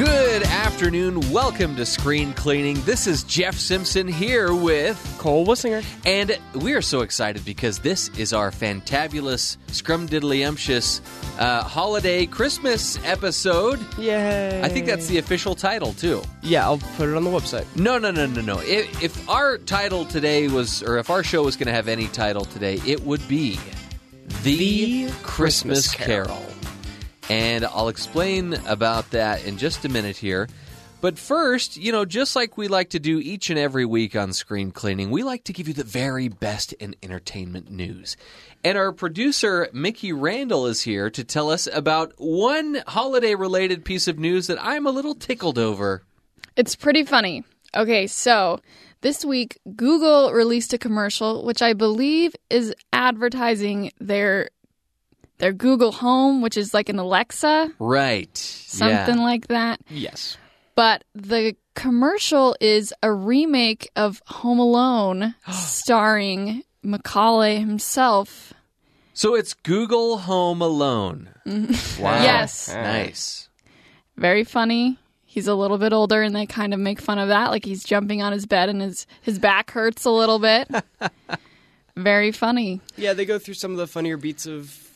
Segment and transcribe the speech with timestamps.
[0.00, 1.30] Good afternoon.
[1.30, 2.80] Welcome to Screen Cleaning.
[2.84, 5.84] This is Jeff Simpson here with Cole Wissinger.
[6.06, 11.02] And we are so excited because this is our fantabulous, scrumdiddlyumptious
[11.38, 13.78] uh, holiday Christmas episode.
[13.98, 14.62] Yay.
[14.62, 16.22] I think that's the official title, too.
[16.42, 17.66] Yeah, I'll put it on the website.
[17.76, 18.58] No, no, no, no, no.
[18.60, 22.06] If, if our title today was, or if our show was going to have any
[22.06, 23.60] title today, it would be
[24.44, 26.26] The, The Christmas, Christmas Carol.
[26.28, 26.49] Carol.
[27.30, 30.48] And I'll explain about that in just a minute here.
[31.00, 34.32] But first, you know, just like we like to do each and every week on
[34.32, 38.16] Screen Cleaning, we like to give you the very best in entertainment news.
[38.64, 44.08] And our producer, Mickey Randall, is here to tell us about one holiday related piece
[44.08, 46.02] of news that I'm a little tickled over.
[46.56, 47.44] It's pretty funny.
[47.76, 48.58] Okay, so
[49.02, 54.50] this week Google released a commercial which I believe is advertising their
[55.40, 58.36] their Google Home, which is like an Alexa, Right.
[58.36, 59.24] something yeah.
[59.24, 59.80] like that.
[59.88, 60.36] Yes.
[60.76, 68.52] But the commercial is a remake of Home Alone starring Macaulay himself.
[69.12, 71.28] So it's Google Home Alone.
[71.46, 72.02] Mm-hmm.
[72.02, 72.22] Wow.
[72.22, 72.72] Yes.
[72.72, 73.48] Nice.
[74.16, 74.98] Very funny.
[75.24, 77.84] He's a little bit older and they kind of make fun of that like he's
[77.84, 80.68] jumping on his bed and his his back hurts a little bit.
[81.96, 82.80] Very funny.
[82.96, 84.89] Yeah, they go through some of the funnier beats of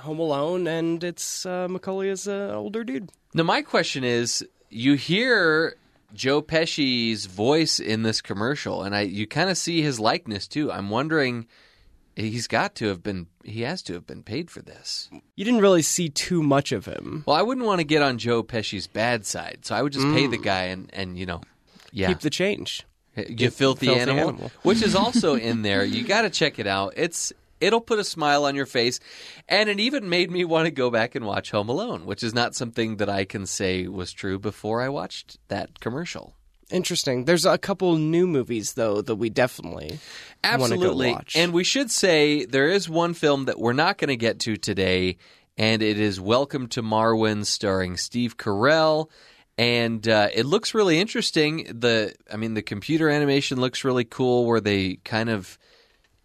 [0.00, 3.10] Home Alone, and it's uh, Macaulay is an older dude.
[3.34, 5.76] Now, my question is you hear
[6.14, 10.70] Joe Pesci's voice in this commercial, and I you kind of see his likeness too.
[10.72, 11.46] I'm wondering,
[12.16, 15.08] he's got to have been, he has to have been paid for this.
[15.36, 17.24] You didn't really see too much of him.
[17.26, 20.06] Well, I wouldn't want to get on Joe Pesci's bad side, so I would just
[20.06, 21.40] pay the guy and, and you know,
[21.92, 22.08] yeah.
[22.08, 22.86] Keep the change.
[23.16, 24.50] You filthy, filthy animal, animal.
[24.62, 25.84] which is also in there.
[25.84, 26.94] You got to check it out.
[26.96, 29.00] It's it'll put a smile on your face,
[29.48, 32.34] and it even made me want to go back and watch Home Alone, which is
[32.34, 36.34] not something that I can say was true before I watched that commercial.
[36.70, 37.24] Interesting.
[37.24, 39.98] There's a couple new movies though that we definitely
[40.44, 41.34] Absolutely, watch.
[41.36, 44.56] and we should say there is one film that we're not going to get to
[44.56, 45.16] today,
[45.58, 49.10] and it is Welcome to Marwen, starring Steve Carell.
[49.58, 51.64] And uh, it looks really interesting.
[51.64, 55.58] The, I mean, the computer animation looks really cool, where they kind of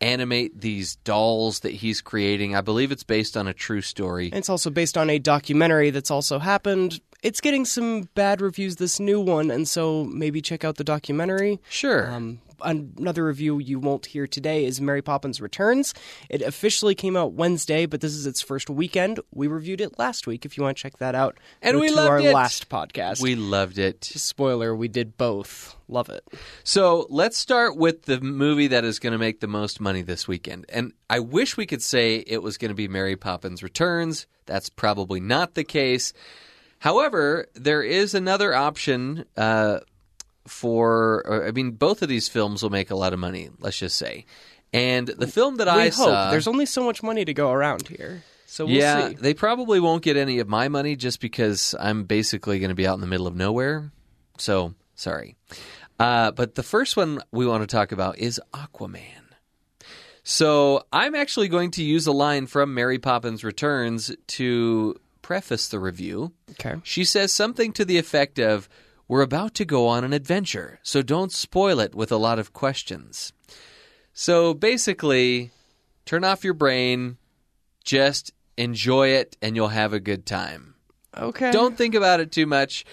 [0.02, 2.56] animate these dolls that he's creating.
[2.56, 4.26] I believe it's based on a true story.
[4.28, 7.00] And it's also based on a documentary that's also happened.
[7.26, 11.60] It's getting some bad reviews, this new one, and so maybe check out the documentary.
[11.70, 12.08] Sure.
[12.12, 15.96] Um, another review you won't hear today is Mary Poppins Returns.
[16.30, 19.20] It officially came out Wednesday, but this is its first weekend.
[19.34, 20.46] We reviewed it last week.
[20.46, 22.32] If you want to check that out, And go we to loved our it.
[22.32, 23.24] last podcast.
[23.24, 24.04] we loved it.
[24.04, 25.76] spoiler, we did both.
[25.88, 26.24] Love it.
[26.64, 30.28] So let's start with the movie that is going to make the most money this
[30.28, 30.68] weekend.
[30.70, 34.28] And I wish we could say it was going to be Mary Poppins Returns.
[34.46, 36.14] That's probably not the case.
[36.86, 39.80] However, there is another option uh,
[40.48, 43.80] for, or, I mean, both of these films will make a lot of money, let's
[43.80, 44.28] just say.
[44.72, 45.94] And the film that we I hope.
[45.94, 46.30] saw.
[46.30, 49.16] There's only so much money to go around here, so we'll yeah, see.
[49.16, 52.86] they probably won't get any of my money just because I'm basically going to be
[52.86, 53.92] out in the middle of nowhere.
[54.38, 55.38] So, sorry.
[55.98, 59.24] Uh, but the first one we want to talk about is Aquaman.
[60.22, 65.80] So, I'm actually going to use a line from Mary Poppins Returns to preface the
[65.80, 66.32] review.
[66.52, 66.76] Okay.
[66.84, 68.70] She says something to the effect of,
[69.08, 72.54] We're about to go on an adventure, so don't spoil it with a lot of
[72.54, 73.34] questions.
[74.14, 75.50] So basically,
[76.06, 77.18] turn off your brain,
[77.84, 80.76] just enjoy it, and you'll have a good time.
[81.18, 81.52] Okay.
[81.52, 82.86] Don't think about it too much.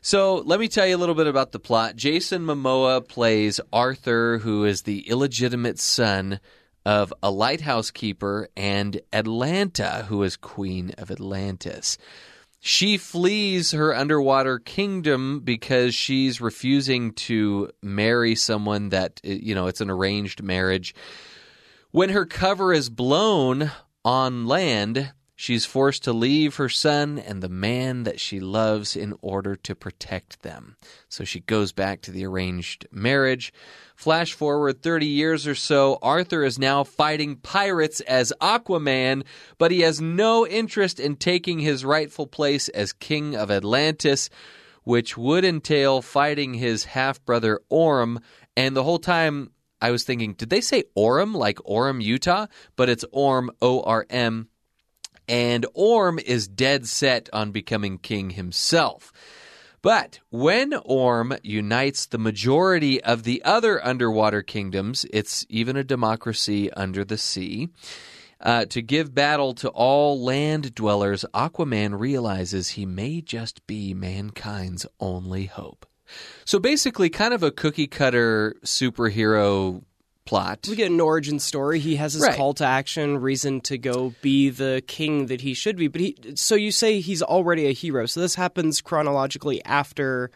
[0.00, 1.94] So let me tell you a little bit about the plot.
[1.94, 6.40] Jason Momoa plays Arthur, who is the illegitimate son
[6.86, 11.98] of a lighthouse keeper, and Atlanna, who is queen of Atlantis.
[12.60, 19.80] She flees her underwater kingdom because she's refusing to marry someone that, you know, it's
[19.80, 20.94] an arranged marriage.
[21.90, 23.72] When her cover is blown
[24.04, 29.14] on land, she's forced to leave her son and the man that she loves in
[29.20, 30.76] order to protect them.
[31.08, 33.52] So she goes back to the arranged marriage.
[33.94, 39.24] Flash forward 30 years or so, Arthur is now fighting pirates as Aquaman,
[39.58, 44.30] but he has no interest in taking his rightful place as King of Atlantis,
[44.84, 48.20] which would entail fighting his half brother Orm.
[48.56, 49.50] And the whole time
[49.80, 52.46] I was thinking, did they say Orm, like Orem, Utah?
[52.76, 54.48] But it's Orm, O R M.
[55.28, 59.12] And Orm is dead set on becoming king himself.
[59.82, 66.72] But when Orm unites the majority of the other underwater kingdoms, it's even a democracy
[66.72, 67.68] under the sea.
[68.40, 74.86] Uh, to give battle to all land dwellers, Aquaman realizes he may just be mankind's
[75.00, 75.86] only hope.
[76.44, 79.82] So basically, kind of a cookie cutter superhero
[80.26, 80.66] plot.
[80.68, 81.78] We get an origin story.
[81.78, 82.36] He has his Right.
[82.36, 85.88] call to action, reason to go be the king that he should be.
[85.88, 88.04] But he, so you say he's already a hero.
[88.06, 90.30] So this happens chronologically after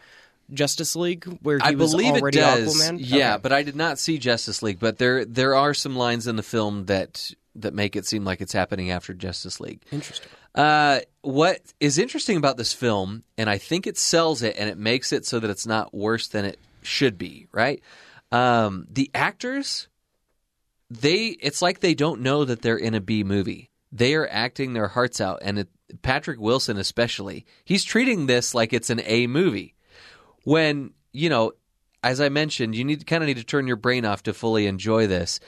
[0.53, 2.75] Justice League, where he I was believe it does.
[2.75, 2.97] Aquaman.
[2.99, 3.41] Yeah, Okay.
[3.43, 4.79] but I did not see Justice League.
[4.79, 8.41] But there there are some lines in the film that that make it seem like
[8.41, 9.81] it's happening after Justice League.
[9.91, 10.29] interesting.
[10.55, 14.77] Uh, what is interesting about this film, and I think it sells it and it
[14.77, 17.81] makes it so that it's not worse than it should be, right?
[18.31, 19.87] Um, the actors,
[20.89, 23.69] they it's like they don't know that they're in a B movie.
[23.91, 25.69] They are acting their hearts out, and it,
[26.01, 29.75] Patrick Wilson especially, he's treating this like it's an A movie.
[30.43, 31.53] When you know,
[32.03, 34.65] as I mentioned, you need kind of need to turn your brain off to fully
[34.67, 35.39] enjoy this.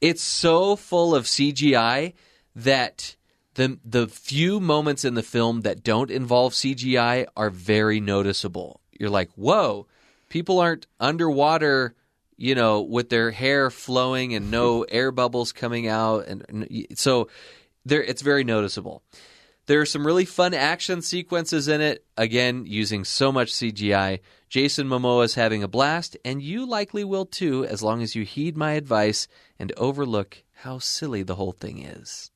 [0.00, 2.14] It's so full of CGI
[2.54, 3.16] that
[3.54, 8.80] the the few moments in the film that don't involve CGI are very noticeable.
[8.92, 9.86] You're like, whoa,
[10.28, 11.94] people aren't underwater,
[12.38, 17.28] you know, with their hair flowing and no air bubbles coming out, and, so
[17.84, 19.02] there it's very noticeable.
[19.66, 22.06] There are some really fun action sequences in it.
[22.16, 24.20] Again, using so much CGI.
[24.48, 28.22] Jason Momoa is having a blast, and you likely will too, as long as you
[28.22, 32.30] heed my advice and overlook how silly the whole thing is.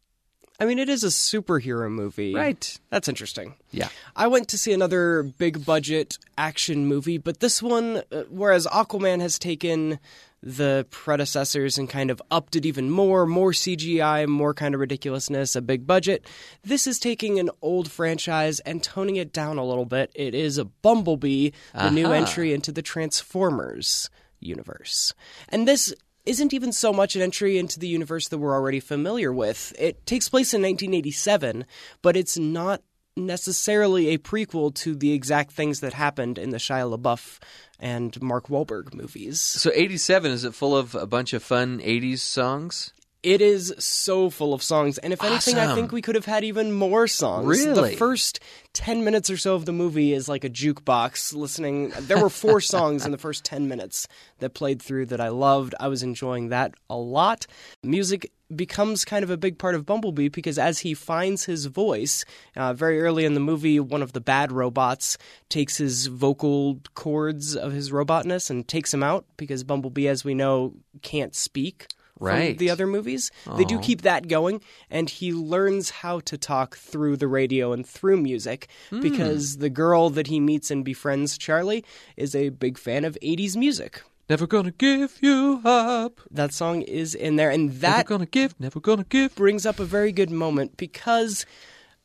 [0.63, 2.37] I mean, it is a superhero movie.
[2.37, 2.79] Right.
[2.89, 3.57] That's interesting.
[3.73, 3.89] Yeah.
[4.15, 9.21] I went to see another big budget action movie, but this one, uh, whereas Aquaman
[9.21, 9.99] has taken
[10.41, 15.57] the predecessors and kind of upped it even more, more CGI, more kind of ridiculousness,
[15.57, 16.25] a big budget,
[16.63, 20.13] this is taking an old franchise and toning it down a little bit.
[20.15, 25.13] It is a Bumblebee, the new entry into the Transformers universe.
[25.49, 25.93] And this
[26.25, 29.73] isn't even so much an entry into the universe that we're already familiar with.
[29.79, 31.65] It takes place in 1987,
[32.01, 32.83] but it's not
[33.17, 37.39] necessarily a prequel to the exact things that happened in the Shia LaBeouf
[37.79, 39.41] and Mark Wahlberg movies.
[39.41, 42.93] So 87 is it full of a bunch of fun 80s songs?
[43.23, 46.43] It is so full of songs, and if anything, I think we could have had
[46.43, 47.47] even more songs.
[47.47, 47.91] Really?
[47.93, 48.41] The first
[48.73, 51.93] 10 minutes or so of the movie is like a jukebox listening.
[52.01, 54.09] There were four songs in the first 10 minutes
[54.41, 55.73] that played through that I loved.
[55.79, 57.47] I was enjoying that a lot.
[57.85, 62.25] Music becomes kind of a big part of Bumblebee because as he finds his voice,
[62.57, 65.17] uh, very early in the movie, one of the bad robots
[65.49, 70.35] takes his vocal cords of his robotness and takes him out because Bumblebee, as we
[70.35, 71.87] know, can't speak
[72.21, 72.57] Right.
[72.57, 73.31] the other movies.
[73.57, 73.81] They do oh.
[73.81, 74.61] keep that going,
[74.91, 79.01] and he learns how to talk through the radio and through music hmm.
[79.01, 81.85] because the girl that he meets and befriends, Charlie,
[82.17, 84.03] is a big fan of 80s music.
[84.29, 86.21] Never gonna give you up.
[86.31, 89.35] That song is in there, and that Never gonna give, never gonna give.
[89.35, 91.45] brings up a very good moment because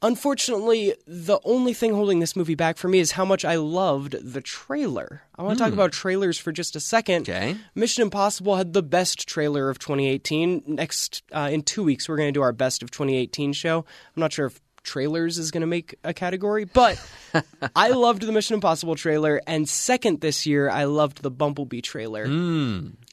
[0.01, 4.15] unfortunately the only thing holding this movie back for me is how much I loved
[4.21, 5.23] the trailer.
[5.35, 7.29] I want to talk about trailers for just a second.
[7.29, 7.57] Okay.
[7.75, 10.63] Mission Impossible had the best trailer of 2018.
[10.67, 13.79] Next uh, in 2 weeks we're going to do our best of 2018 show.
[13.79, 16.99] I'm not sure if trailers is going to make a category, but
[17.75, 22.25] I loved the Mission Impossible trailer and second this year I loved the Bumblebee trailer.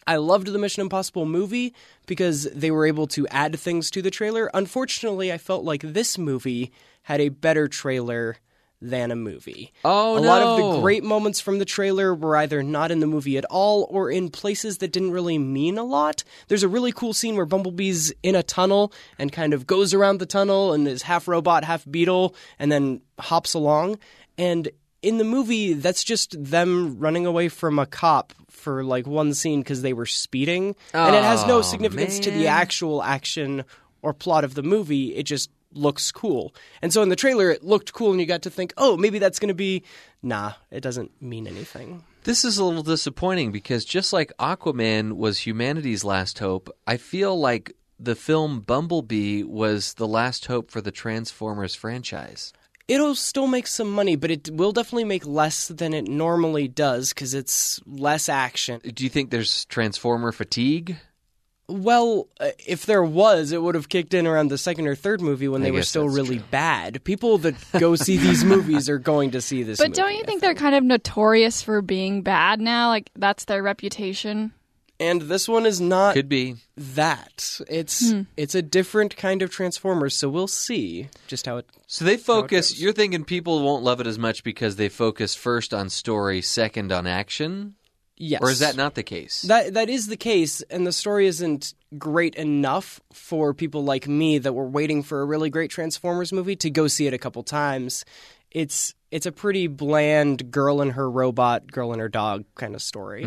[0.06, 1.75] I loved the Mission Impossible movie
[2.06, 4.51] because they were able to add things to the trailer.
[4.55, 6.73] Unfortunately, I felt like this movie
[7.03, 8.37] had a better trailer
[8.81, 9.73] than a movie.
[9.84, 13.06] Oh, a lot of the great moments from the trailer were either not in the
[13.06, 16.23] movie at all or in places that didn't really mean a lot.
[16.49, 20.19] There's a really cool scene where Bumblebee's in a tunnel and kind of goes around
[20.19, 23.99] the tunnel and is half robot, half beetle, and then hops along.
[24.37, 24.69] And
[25.05, 29.61] in the movie, that's just them running away from a cop for like one scene
[29.61, 30.75] because they were speeding.
[30.94, 33.65] and it has no Oh, significance to the actual action
[34.03, 35.15] or plot of the movie.
[35.15, 36.55] It just looks cool.
[36.82, 39.19] And so in the trailer, it looked cool, and you got to think, oh, maybe
[39.19, 39.82] that's going to be.
[40.23, 42.03] Nah, it doesn't mean anything.
[42.23, 47.39] This is a little disappointing because just like Aquaman was humanity's last hope, I feel
[47.39, 52.53] like the film Bumblebee was the last hope for the Transformers franchise.
[52.86, 57.14] It'll still make some money, but it will definitely make less than it normally does
[57.14, 58.81] because it's less action.
[58.81, 60.96] Do you think there's Transformer fatigue?
[61.67, 65.22] Well, uh, if there was, it would have kicked in around the second or third
[65.22, 66.46] movie when I they were still really true.
[66.50, 67.03] bad.
[67.05, 70.20] People that go see these movies are going to see this But movie, don't you
[70.22, 72.88] I think they're kind of notorious for being bad now?
[72.88, 74.53] Like that's their reputation.
[75.01, 76.56] And this one is not Could be.
[76.77, 77.60] that.
[77.69, 78.22] It's Hmm.
[78.36, 82.79] it's a different kind of Transformers, so we'll see just how it So they focus.
[82.79, 86.93] You're thinking people won't love it as much because they focus first on story, second
[86.93, 87.74] on action.
[88.17, 88.41] Yes.
[88.41, 89.43] Or is that not the case?
[89.43, 94.39] That that is the case, and the story isn't great enough for people like me
[94.39, 97.43] that were waiting for a really great Transformers movie to go see it a couple
[97.43, 98.05] times.
[98.53, 102.82] It's it's a pretty bland girl and her robot, girl and her dog kind of
[102.82, 103.24] story.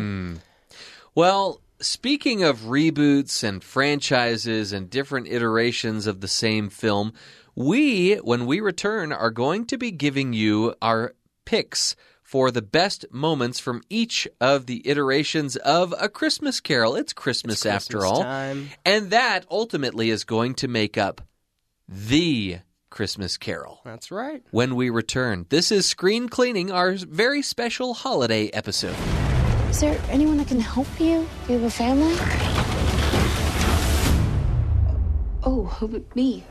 [1.18, 7.12] Well, speaking of reboots and franchises and different iterations of the same film,
[7.56, 13.04] we, when we return, are going to be giving you our picks for the best
[13.10, 16.94] moments from each of the iterations of A Christmas Carol.
[16.94, 18.22] It's Christmas, after Christmas all.
[18.22, 18.68] time.
[18.84, 21.20] And that ultimately is going to make up
[21.88, 22.58] the
[22.90, 23.80] Christmas Carol.
[23.84, 24.44] That's right.
[24.52, 28.94] When we return, this is Screen Cleaning, our very special holiday episode.
[29.70, 31.28] Is there anyone that can help you?
[31.46, 32.14] Do you have a family?
[35.44, 35.66] Oh,
[36.14, 36.42] me?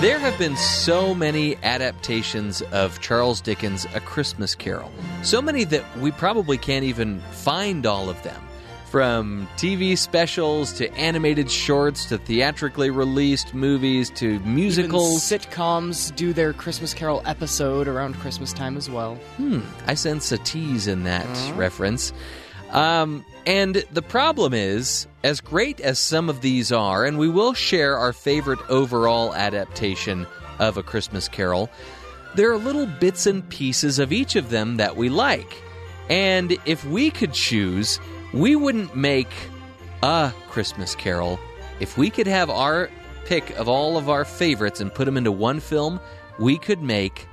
[0.00, 4.90] There have been so many adaptations of Charles Dickens' A Christmas Carol.
[5.22, 8.45] So many that we probably can't even find all of them.
[8.90, 15.22] From TV specials to animated shorts to theatrically released movies to Even musicals.
[15.22, 19.16] sitcoms do their Christmas Carol episode around Christmas time as well.
[19.36, 21.26] Hmm, I sense a tease in that
[21.56, 22.12] reference.
[22.70, 27.54] Um, and the problem is, as great as some of these are, and we will
[27.54, 30.26] share our favorite overall adaptation
[30.58, 31.70] of A Christmas Carol,
[32.34, 35.62] there are little bits and pieces of each of them that we like.
[36.08, 37.98] And if we could choose,
[38.32, 39.32] we wouldn't make
[40.02, 41.38] a Christmas Carol.
[41.80, 42.90] If we could have our
[43.24, 46.00] pick of all of our favorites and put them into one film,
[46.38, 47.26] we could make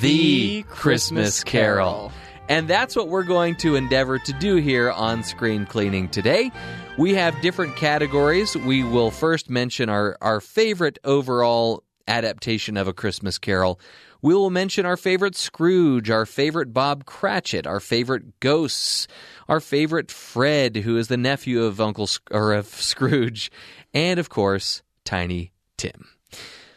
[0.00, 2.10] the, The Christmas Carol.
[2.10, 2.12] Carol.
[2.48, 6.50] And that's what we're going to endeavor to do here on Screen Cleaning today.
[6.96, 8.56] We have different categories.
[8.56, 13.78] We will first mention our, our favorite overall adaptation of A Christmas Carol.
[14.20, 19.06] We will mention our favorite Scrooge, our favorite Bob Cratchit, our favorite ghosts,
[19.48, 23.50] our favorite Fred, who is the nephew of Uncle Sc- or of Scrooge,
[23.94, 26.08] and of course, Tiny Tim.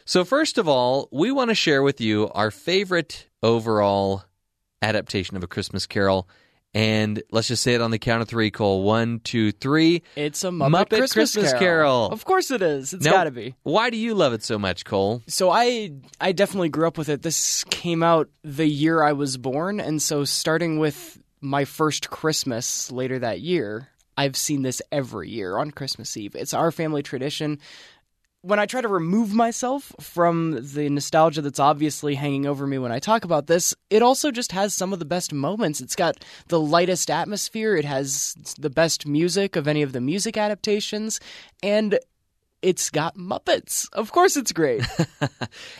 [0.04, 4.24] So, first of all, we want to share with you our favorite overall
[4.80, 6.28] adaptation of A Christmas Carol.
[6.74, 8.82] And let's just say it on the count of three, Cole.
[8.82, 10.02] One, two, three.
[10.16, 12.06] It's a Muppet, Muppet Christmas, Christmas Carol.
[12.06, 12.94] Of course it is.
[12.94, 13.54] It's Now, got to be.
[13.62, 15.22] Why do you love it so much, Cole?
[15.26, 17.22] So I I definitely grew up with it.
[17.22, 22.90] This came out the year I was born, and so starting with my first Christmas
[22.90, 26.34] later that year, I've seen this every year on Christmas Eve.
[26.34, 27.58] It's our family tradition.
[28.42, 32.90] When I try to remove myself from the nostalgia that's obviously hanging over me when
[32.90, 35.80] I talk about this, it also just has some of the best moments.
[35.80, 40.36] It's got the lightest atmosphere, it has the best music of any of the music
[40.36, 41.20] adaptations,
[41.62, 42.00] and
[42.62, 43.88] it's got Muppets.
[43.92, 44.82] Of course, it's great.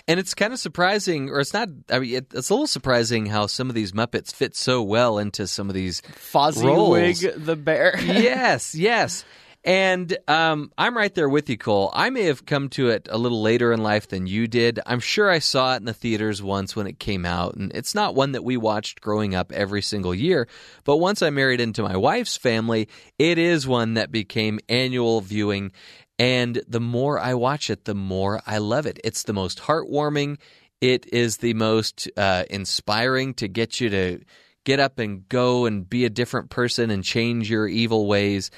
[0.09, 3.26] And it's kind of surprising, or it's not, I mean, it, it's a little surprising
[3.26, 6.02] how some of these Muppets fit so well into some of these
[6.35, 6.57] roles.
[6.61, 7.99] Fozziwig the bear.
[8.00, 9.25] yes, yes.
[9.64, 11.92] And um, I'm right there with you, Cole.
[11.95, 14.81] I may have come to it a little later in life than you did.
[14.87, 17.95] I'm sure I saw it in the theaters once when it came out, and it's
[17.95, 20.49] not one that we watched growing up every single year.
[20.83, 22.88] But once I married into my wife's family,
[23.21, 25.71] it is one that became annual viewing.
[26.19, 28.99] And the more I watch it, the more I love it.
[29.04, 30.38] It's the most heartwarming.
[30.81, 34.21] It is the most uh, inspiring to get you to
[34.64, 38.50] get up and go and be a different person and change your evil ways.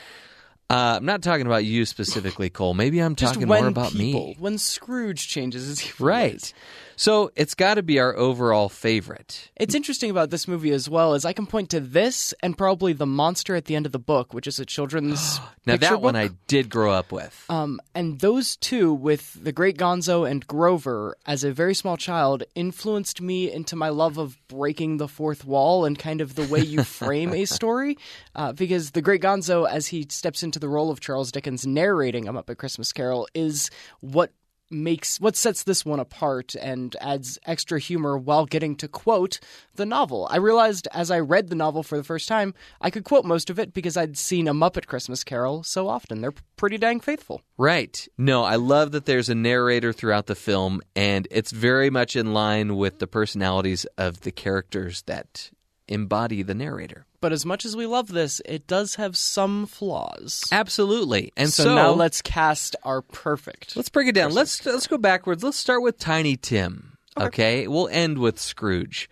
[0.70, 2.74] Uh, I'm not talking about you specifically, Cole.
[2.74, 4.36] Maybe I'm Just talking more about people, me.
[4.38, 6.52] When Scrooge changes his evil Right.
[6.96, 9.50] So it's got to be our overall favorite.
[9.56, 12.92] It's interesting about this movie as well is I can point to this and probably
[12.92, 16.14] the monster at the end of the book, which is a children's Now that one.
[16.14, 17.44] I did grow up with.
[17.48, 22.42] Um, and those two, with the Great Gonzo and Grover, as a very small child,
[22.54, 26.60] influenced me into my love of breaking the fourth wall and kind of the way
[26.60, 27.96] you frame a story.
[28.34, 32.28] Uh, because the Great Gonzo, as he steps into the role of Charles Dickens narrating
[32.28, 33.70] A Muppet Christmas Carol, is
[34.00, 34.32] what
[34.70, 39.40] makes what sets this one apart and adds extra humor while getting to quote
[39.74, 40.26] the novel.
[40.30, 43.50] I realized as I read the novel for the first time, I could quote most
[43.50, 46.20] of it because I'd seen a Muppet Christmas Carol so often.
[46.20, 47.42] They're pretty dang faithful.
[47.56, 48.06] Right.
[48.18, 52.32] No, I love that there's a narrator throughout the film, and it's very much in
[52.32, 55.50] line with the personalities of the characters that
[55.88, 57.06] embody the narrator.
[57.24, 60.44] But as much as we love this, it does have some flaws.
[60.52, 61.32] Absolutely.
[61.38, 63.74] And so, so, now let's cast our perfect.
[63.76, 64.34] let's break it down.
[64.34, 65.42] Let's let's go backwards.
[65.42, 66.98] Let's start with Tiny Tim.
[67.18, 67.66] Okay.
[67.66, 69.08] We'll end with Scrooge.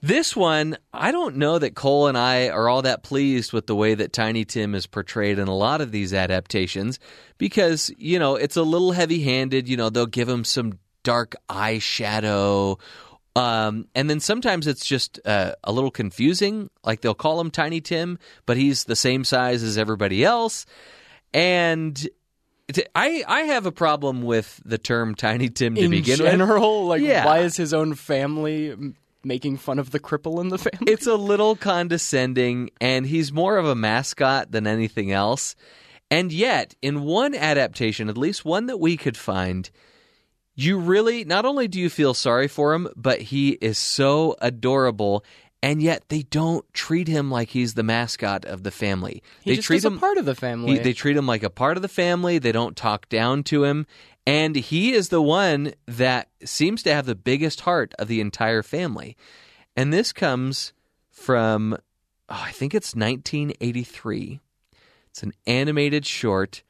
[0.00, 3.76] This one, I don't know that Cole and I are all that pleased with the
[3.76, 6.98] way that Tiny Tim is portrayed in a lot of these adaptations
[7.36, 9.68] because, you know, it's a little heavy handed.
[9.68, 12.80] You know, they'll give him some dark eyeshadow.
[13.36, 16.70] Um, and then sometimes it's just uh, a little confusing.
[16.84, 20.66] Like they'll call him Tiny Tim, but he's the same size as everybody else.
[21.32, 22.08] And
[22.94, 26.26] I I have a problem with the term Tiny Tim to In begin with.
[26.32, 27.26] In general, like Yeah.
[27.26, 30.92] why is his own family making fun of the cripple in the family?
[30.92, 35.56] It's a little condescending, and he's more of a mascot than anything else.
[36.10, 39.68] And yet, in one adaptation, at least one that we could find,
[40.54, 45.24] you really not only do you feel sorry for him, but he is so adorable.
[45.62, 49.22] And yet, they don't treat him like he's the mascot of the family.
[49.40, 50.72] he they treat him a part of the family.
[50.72, 52.38] he, they treat him like a part of the family.
[52.38, 53.86] They don't talk down to him.
[54.26, 58.62] And he is the one that seems to have the biggest heart of the entire
[58.62, 59.16] family.
[59.74, 60.74] And this comes
[61.10, 61.78] from,
[62.28, 64.40] oh, I think it's 1983.
[65.10, 66.62] It's an animated short,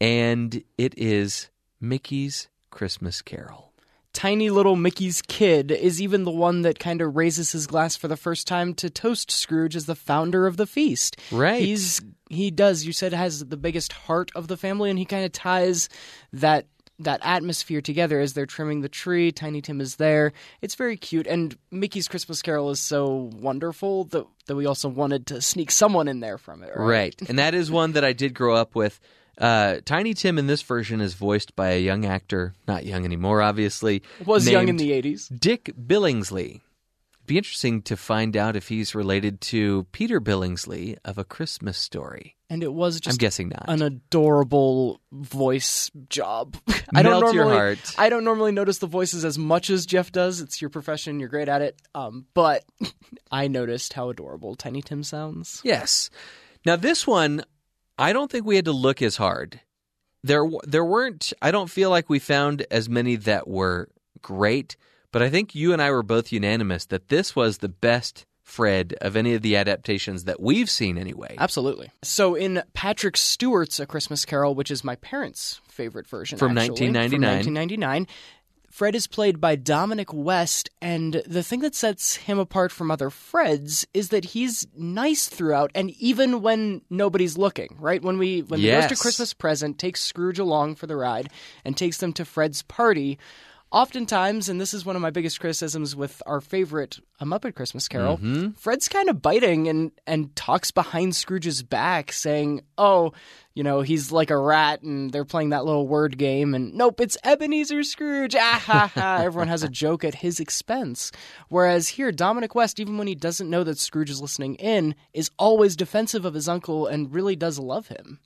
[0.00, 3.72] and it is Mickey's Christmas Carol.
[4.12, 8.06] Tiny little Mickey's kid is even the one that kind of raises his glass for
[8.06, 11.16] the first time to toast Scrooge as the founder of the feast.
[11.32, 11.60] Right.
[11.60, 12.84] He's he does.
[12.84, 15.88] You said has the biggest heart of the family, and he kind of ties
[16.32, 16.66] that
[17.00, 19.32] that atmosphere together as they're trimming the tree.
[19.32, 20.32] Tiny Tim is there.
[20.62, 25.26] It's very cute, and Mickey's Christmas Carol is so wonderful that that we also wanted
[25.26, 26.70] to sneak someone in there from it.
[26.76, 26.86] Right.
[27.20, 27.28] Right.
[27.28, 29.00] and that is one that I did grow up with.
[29.38, 33.40] Uh, Tiny Tim in this version is voiced by a young actor, not young anymore,
[33.40, 34.02] obviously.
[34.24, 35.28] Was young in the eighties.
[35.28, 36.56] Dick Billingsley.
[36.56, 41.78] It'd be interesting to find out if he's related to Peter Billingsley of A Christmas
[41.78, 42.36] Story.
[42.50, 43.66] And it was just I'm guessing not.
[43.68, 46.56] an adorable voice job.
[46.94, 47.78] I don't your normally.
[47.98, 50.40] I don't normally notice the voices as much as Jeff does.
[50.40, 51.80] It's your profession; you're great at it.
[51.94, 52.64] Um, but
[53.30, 55.60] I noticed how adorable Tiny Tim sounds.
[55.62, 56.08] Yes.
[56.64, 57.44] Now this one,
[57.98, 59.60] I don't think we had to look as hard.
[60.22, 61.32] There, there weren't.
[61.42, 63.88] I don't feel like we found as many that were
[64.22, 64.76] great,
[65.12, 68.94] but I think you and I were both unanimous that this was the best Fred
[69.02, 71.36] of any of the adaptations that we've seen, anyway.
[71.38, 71.90] Absolutely.
[72.02, 76.90] So in Patrick Stewart's A Christmas Carol, which is my parents' favorite version From actually,
[76.90, 77.44] 1999.
[77.44, 78.06] from 1999.
[78.70, 83.08] Fred is played by Dominic West, and the thing that sets him apart from other
[83.10, 87.76] Freds is that he's nice throughout, and even when nobody's looking.
[87.78, 88.84] Right when we when the Yes.
[88.84, 91.30] Ghost of Christmas Present takes Scrooge along for the ride
[91.64, 93.18] and takes them to Fred's party.
[93.70, 97.86] Oftentimes, and this is one of my biggest criticisms with our favorite A Muppet Christmas
[97.86, 98.52] Carol, Mm-hmm.
[98.52, 103.12] Fred's kind of biting and and talks behind Scrooge's back, saying, "Oh,
[103.52, 106.98] you know, he's like a rat, and they're playing that little word game, and nope,
[106.98, 109.18] it's Ebenezer Scrooge." Ah ha ha!
[109.22, 111.12] Everyone has a joke at his expense.
[111.50, 115.30] Whereas here, Dominic West, even when he doesn't know that Scrooge is listening in, is
[115.38, 118.18] always defensive of his uncle and really does love him.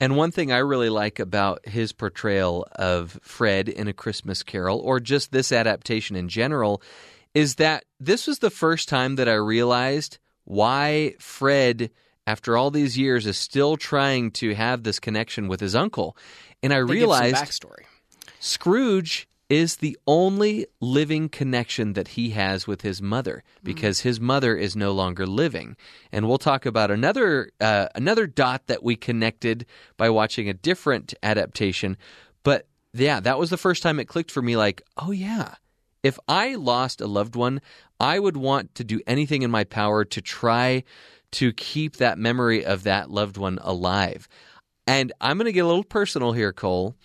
[0.00, 4.78] And one thing I really like about his portrayal of Fred in A Christmas Carol,
[4.78, 6.82] or just this adaptation in general,
[7.34, 11.90] is that this was the first time that I realized why Fred,
[12.26, 16.16] after all these years, is still trying to have this connection with his uncle.
[16.62, 17.84] And I They give some realized backstory.
[18.40, 24.56] Scrooge is the only living connection that he has with his mother because his mother
[24.56, 25.76] is no longer living.
[26.12, 31.12] And we'll talk about another uh, another dot that we connected by watching a different
[31.22, 31.96] adaptation.
[32.44, 35.56] But yeah, that was the first time it clicked for me like, oh yeah.
[36.02, 37.60] If I lost a loved one,
[37.98, 40.84] I would want to do anything in my power to try
[41.32, 44.28] to keep that memory of that loved one alive.
[44.86, 46.96] And I'm going to get a little personal here, Cole.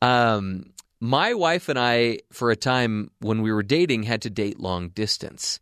[0.00, 0.66] Um,
[1.00, 4.88] my wife and I, for a time when we were dating, had to date long
[4.90, 5.60] distance.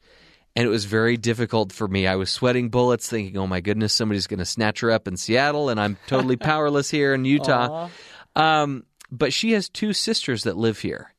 [0.54, 2.06] And it was very difficult for me.
[2.06, 5.18] I was sweating bullets, thinking, oh my goodness, somebody's going to snatch her up in
[5.18, 7.90] Seattle, and I'm totally powerless here in Utah.
[8.34, 11.12] Um, but she has two sisters that live here.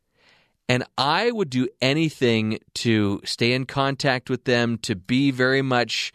[0.70, 6.12] And I would do anything to stay in contact with them, to be very much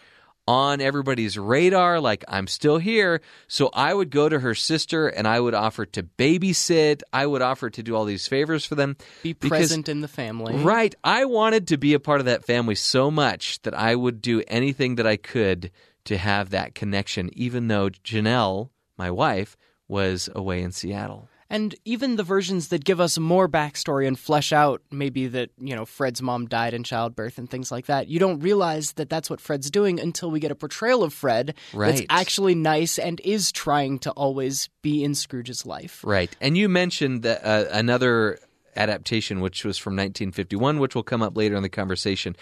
[0.49, 3.21] on everybody's radar, like I'm still here.
[3.47, 7.03] So I would go to her sister and I would offer to babysit.
[7.13, 8.97] I would offer to do all these favors for them.
[9.23, 10.57] Be because- present in the family.
[10.57, 10.95] Right.
[11.05, 14.43] I wanted to be a part of that family so much that I would do
[14.49, 15.71] anything that I could
[16.05, 21.29] to have that connection, even though Janelle, my wife, was away in Seattle.
[21.53, 25.77] And even the versions that give us more backstory and flesh out maybe that, you
[25.77, 29.29] know, Fred's mom died in childbirth and things like that, you don't realize that that's
[29.29, 33.53] what Fred's doing until we get a portrayal of Fred that's actually nice and is
[33.53, 36.03] trying to always be in Scrooge's life.
[36.03, 36.35] Right.
[36.41, 38.38] And you mentioned that uh, another
[38.75, 42.35] adaptation, which was from 1951, which will come up later in the conversation,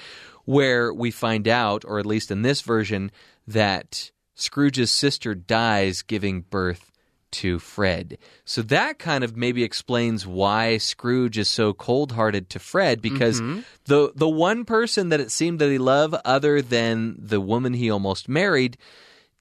[0.44, 3.10] where we find out, or at least in this version,
[3.48, 6.89] that Scrooge's sister dies giving birth
[7.32, 8.18] to Fred.
[8.44, 13.40] So that kind of maybe explains why Scrooge is so cold-hearted to Fred because
[13.84, 17.90] the the one person that it seemed that he loved other than the woman he
[17.90, 18.76] almost married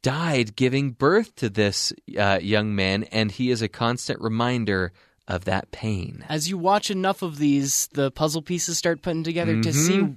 [0.02, 4.94] died giving birth to this uh, young man and he is a constant reminder
[5.28, 6.26] of that pain.
[6.28, 10.16] As you watch enough of these, the puzzle pieces start putting together to see,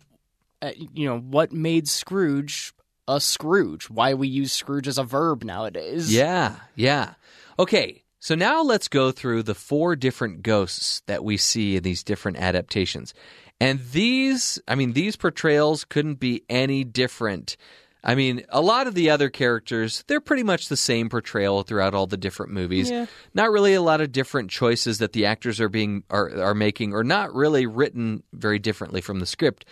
[0.62, 2.72] uh, you know, what made Scrooge
[3.08, 3.90] a Scrooge.
[3.90, 6.14] Why we use Scrooge as a verb nowadays.
[6.14, 7.14] Yeah, yeah.
[7.58, 12.02] Okay, so now let's go through the four different ghosts that we see in these
[12.02, 13.14] different adaptations.
[13.60, 17.56] And these, I mean, these portrayals couldn't be any different.
[18.04, 21.94] I mean, a lot of the other characters, they're pretty much the same portrayal throughout
[21.94, 22.90] all the different movies.
[22.90, 23.06] Yeah.
[23.34, 26.92] Not really a lot of different choices that the actors are being are, are making
[26.92, 29.64] or not really written very differently from the script.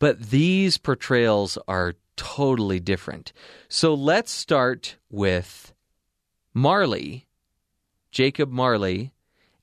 [0.00, 3.32] But these portrayals are totally different.
[3.68, 5.71] So let's start with
[6.54, 7.26] Marley,
[8.10, 9.12] Jacob Marley,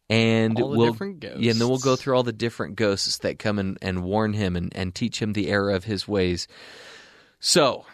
[0.09, 3.77] and we'll yeah, and then we'll go through all the different ghosts that come and,
[3.81, 6.47] and warn him and, and teach him the error of his ways.
[7.39, 7.85] So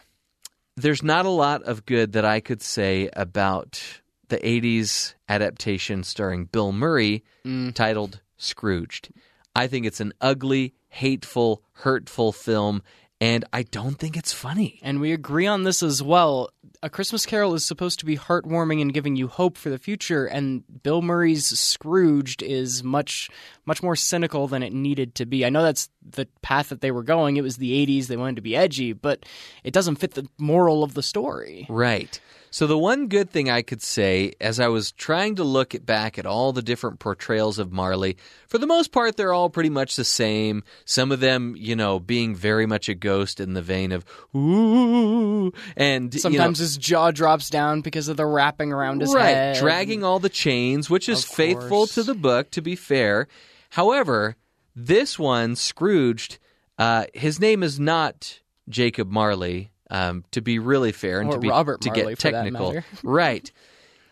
[0.77, 3.81] there's not a lot of good that I could say about
[4.29, 7.73] the 80s adaptation starring Bill Murray mm.
[7.73, 9.09] titled Scrooged.
[9.55, 12.81] I think it's an ugly, hateful, hurtful film,
[13.21, 14.79] and I don't think it's funny.
[14.81, 16.49] And we agree on this as well.
[16.85, 20.27] A Christmas Carol is supposed to be heartwarming and giving you hope for the future,
[20.27, 23.27] and Bill Murray's Scrooged is much,
[23.65, 25.43] much more cynical than it needed to be.
[25.43, 27.37] I know that's the path that they were going.
[27.37, 29.25] It was the 80s, they wanted to be edgy, but
[29.63, 31.65] it doesn't fit the moral of the story.
[31.69, 32.19] Right.
[32.55, 36.17] So the one good thing I could say as I was trying to look back
[36.17, 38.15] at all the different portrayals of Marley,
[38.47, 40.63] for the most part they're all pretty much the same.
[40.85, 45.51] Some of them, you know, being very much a ghost in the vein of ooh
[45.75, 49.35] and you know, Sometimes his jaw drops down because of the wrapping around his right,
[49.35, 49.57] head.
[49.57, 53.27] dragging all the chains, which is faithful to the book, to be fair.
[53.71, 54.37] However,
[54.73, 56.37] this one, Scrooged,
[56.77, 58.39] uh, his name is not
[58.69, 59.71] Jacob Marley.
[59.89, 63.51] Um, to be really fair and Or to be Robert to Marley, get technical, right?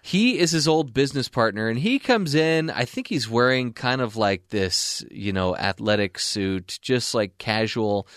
[0.04, 2.70] He is his old business partner, and he comes in.
[2.70, 8.08] I think he's wearing kind of like this, you know, athletic suit, just like casual,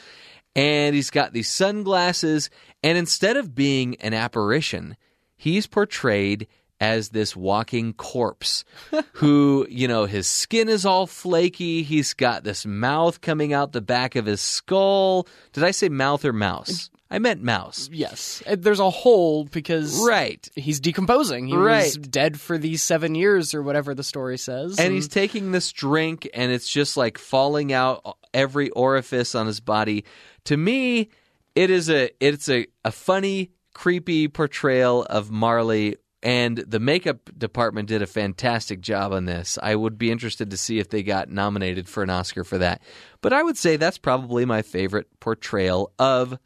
[0.56, 2.50] and he's got these sunglasses.
[2.82, 4.96] And instead of being an apparition,
[5.36, 6.48] he's portrayed
[6.80, 8.64] as this walking corpse
[9.14, 11.82] who, you know, his skin is all flaky.
[11.82, 15.26] He's got this mouth coming out the back of his skull.
[15.52, 16.90] Did I say mouth or mouse?
[17.10, 17.88] I meant mouse.
[17.92, 18.42] Yes.
[18.46, 20.48] Uh, There's a hole because Right.
[20.56, 21.46] he's decomposing.
[21.46, 21.64] He was
[21.96, 22.10] Right.
[22.10, 24.78] dead for these seven years or whatever the story says.
[24.78, 29.60] And he's taking this drink and it's just like falling out every orifice on his
[29.60, 30.04] body.
[30.46, 31.10] To me,
[31.54, 37.86] it is a it's a, a funny, creepy portrayal of Marley and the makeup department
[37.88, 39.58] did a fantastic job on this.
[39.62, 42.82] I would be interested to see if they got nominated for an Oscar for that.
[43.20, 46.36] But I would say that's probably my favorite portrayal of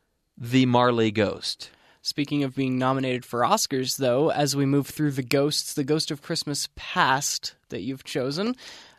[0.41, 1.71] the Marley ghost.
[2.03, 6.11] Speaking of being nominated for Oscars, though, as we move through the ghosts, the Ghost
[6.11, 8.57] of Christmas Past that you've chosen,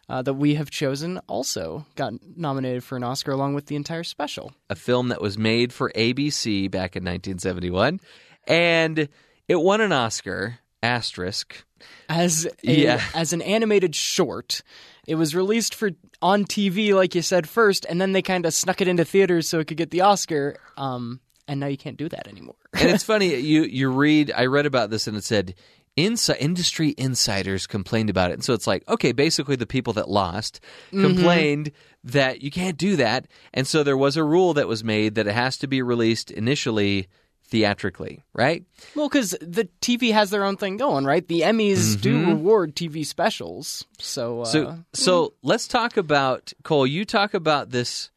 [0.07, 4.03] uh, that we have chosen, also got nominated for an Oscar along with the entire
[4.03, 4.53] special.
[4.69, 7.99] a film that was made for ABC back in 1971,
[8.47, 9.09] and
[9.47, 10.59] it won an Oscar.
[10.83, 11.63] Asterisk.
[12.09, 13.01] As a, Yeah.
[13.15, 14.61] as an animated short,
[15.07, 18.53] it was released for on TV, like you said first, and then they kind of
[18.53, 20.57] snuck it into theaters so it could get the Oscar.
[20.77, 22.55] Um, and now you can't do that anymore.
[22.73, 24.31] And it's funny you you read.
[24.35, 25.55] I read about this and it said.
[25.97, 28.35] Insi- industry insiders complained about it.
[28.35, 31.05] And so it's like, okay, basically the people that lost mm-hmm.
[31.05, 31.73] complained
[32.05, 33.27] that you can't do that.
[33.53, 36.31] And so there was a rule that was made that it has to be released
[36.31, 37.09] initially
[37.51, 38.63] theatrically, right?
[38.95, 41.27] Well, because the TV has their own thing going, right?
[41.27, 42.29] The Emmys do mm-hmm.
[42.31, 46.87] reward TV specials, so, uh, So, so let's talk about Cole.
[46.87, 48.09] You talk about this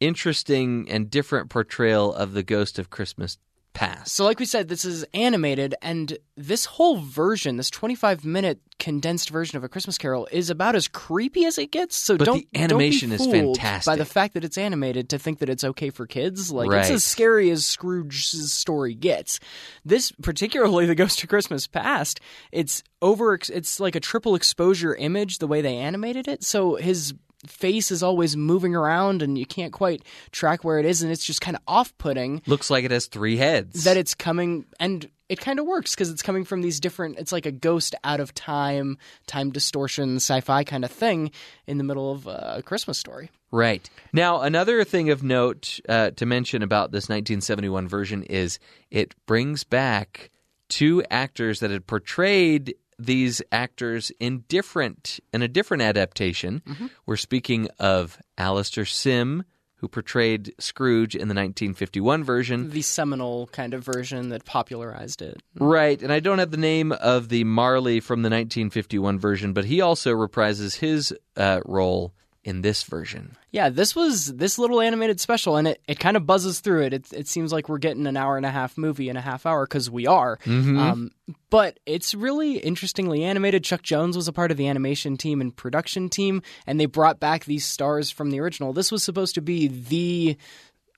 [0.00, 3.38] interesting and different portrayal of the Ghost of Christmas
[3.72, 4.12] Past.
[4.12, 9.30] So, like we said, this is animated, and this whole version, this 25 minute condensed
[9.30, 11.94] version of A Christmas Carol, is about as creepy as it gets.
[11.94, 13.92] So, But don't, the animation don't is be fooled fantastic.
[13.92, 16.50] By the fact that it's animated to think that it's okay for kids.
[16.50, 19.38] Like, it's as scary as Scrooge's story gets.
[19.84, 22.18] This, particularly The Ghost of Christmas Past,
[22.50, 26.42] it's over, it's like a triple exposure image the way they animated it.
[26.42, 27.14] So, his
[27.46, 31.24] face is always moving around and you can't quite track where it is and it's
[31.24, 33.84] just kind of off-putting Looks like it has three heads.
[33.84, 37.32] that it's coming and it kind of works because it's coming from these different it's
[37.32, 41.30] like a ghost out of time time distortion sci-fi kind of thing
[41.66, 43.90] in the middle of a christmas story Right.
[44.12, 48.60] Now, another thing of note uh, to mention about this 1971 version is
[48.92, 50.30] it brings back
[50.68, 56.62] two actors that had portrayed these actors in different in a different adaptation.
[57.06, 59.44] We're speaking of Alastair Sim,
[59.76, 62.70] who portrayed Scrooge in the 1951 version.
[62.70, 66.92] the seminal kind of version that popularized it Right, and I don't have the name
[66.92, 72.62] of the Marley from the 1951 version, but he also reprises his uh, role in
[72.62, 73.36] this version.
[73.50, 76.94] Yeah, this was this little animated special, and it, it kind of buzzes through it.
[76.94, 77.12] it.
[77.12, 79.66] It seems like we're getting an hour and a half movie in a half hour
[79.66, 80.38] because we are.
[80.78, 81.10] Um,
[81.50, 83.64] but it's really interestingly animated.
[83.64, 87.20] Chuck Jones was a part of the animation team and production team, and they brought
[87.20, 88.72] back these stars from the original.
[88.72, 90.36] This was supposed to be the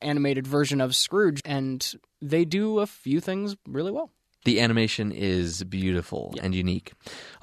[0.01, 4.11] animated version of Scrooge, and they do a few things really well.
[4.45, 6.93] The animation is beautiful and unique.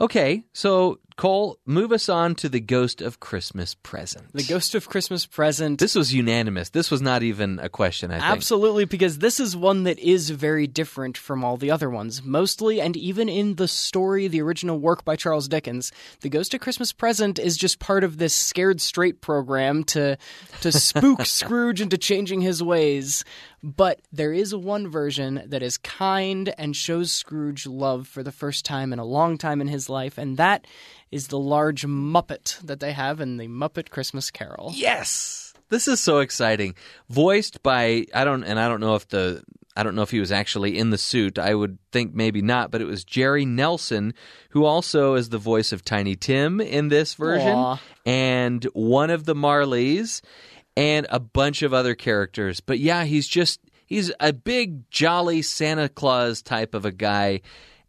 [0.02, 4.32] Okay, so Cole, move us on to the Ghost of Christmas Present.
[4.32, 5.78] The Ghost of Christmas Present.
[5.78, 6.70] This was unanimous.
[6.70, 8.10] This was not even a question.
[8.10, 8.32] I think.
[8.32, 12.24] Absolutely, because this is one that is very different from all the other ones.
[12.24, 16.62] Mostly, and even in the story, the original work by Charles Dickens, The Ghost of
[16.62, 20.18] Christmas Present is just part of this scared straight program to
[20.62, 23.26] to spook Scrooge into changing his ways.
[23.62, 28.66] But there is one version that is kind and shows Scrooge love for the first
[28.66, 30.66] time in a long time in his life, and that
[31.12, 34.72] is the large Muppet that they have in the Muppet Christmas Carol.
[34.76, 36.76] Yes, this is so exciting.
[37.10, 39.44] Voiced by I don't, and I don't know if the
[39.76, 41.40] I don't know if he was actually in the suit.
[41.40, 44.14] I would think maybe not, but it was Jerry Nelson,
[44.50, 47.82] who also is the voice of Tiny Tim in this version, Aw.
[48.06, 50.22] and one of the Marleys,
[50.80, 52.62] and a bunch of other characters.
[52.62, 57.42] But yeah, he's just he's a big jolly Santa Claus type of a guy.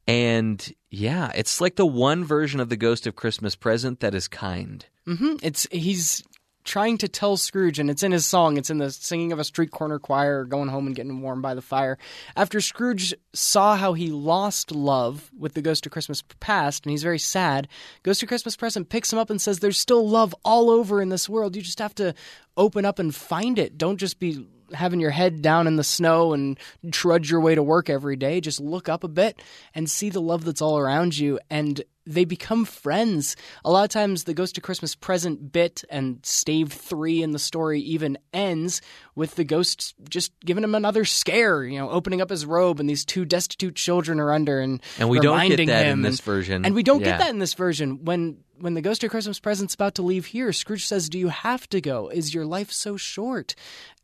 [0.08, 4.26] And yeah, it's like the one version of the Ghost of Christmas Present that is
[4.26, 4.84] kind.
[5.06, 6.24] hmm It's he's
[6.64, 8.56] trying to tell Scrooge, and it's in his song.
[8.56, 11.54] It's in the singing of a street corner choir, going home and getting warm by
[11.54, 11.98] the fire.
[12.36, 17.02] After Scrooge saw how he lost love with the Ghost of Christmas Past, and he's
[17.02, 17.68] very sad,
[18.02, 21.08] Ghost of Christmas Present picks him up and says, "There's still love all over in
[21.08, 21.56] this world.
[21.56, 22.14] You just have to
[22.56, 23.78] open up and find it.
[23.78, 26.56] Don't just be." Having your head down in the snow and
[26.92, 29.42] trudge your way to work every day, just look up a bit
[29.74, 31.40] and see the love that's all around you.
[31.50, 33.36] And they become friends.
[33.64, 37.38] A lot of times, the Ghost of Christmas Present bit and stave three in the
[37.38, 38.82] story even ends
[39.14, 42.88] with the ghost just giving him another scare, you know, opening up his robe, and
[42.88, 46.24] these two destitute children are under, and And we don't get that in this and-
[46.24, 46.64] version.
[46.64, 47.10] and we don't Yeah.
[47.12, 48.04] get that in this version.
[48.04, 51.28] When when the Ghost of Christmas Present's about to leave here, Scrooge says, "Do you
[51.28, 52.08] have to go?
[52.10, 53.54] Is your life so short?"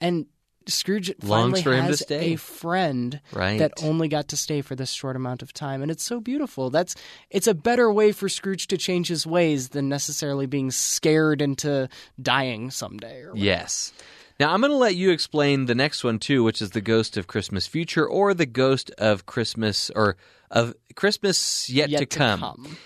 [0.00, 0.24] And
[0.68, 2.32] Scrooge Longs finally for him to has stay.
[2.34, 3.58] a friend Right.
[3.58, 6.70] that only got to stay for this short amount of time and it's so beautiful
[6.70, 6.94] that's
[7.30, 11.88] it's a better way for scrooge to change his ways than necessarily being scared into
[12.20, 13.92] dying someday or Yes.
[14.38, 17.16] Now I'm going to let you explain the next one too, which is the Ghost
[17.16, 20.16] of Christmas Future or the Ghost of Christmas or
[20.50, 22.76] of Christmas yet, yet to, come.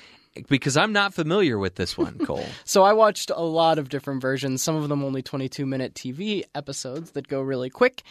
[0.49, 2.45] Because I'm not familiar with this one, Cole.
[2.65, 6.45] so i watched a lot of different versions some of them only 22 minute tv
[6.55, 8.03] episodes that go really quick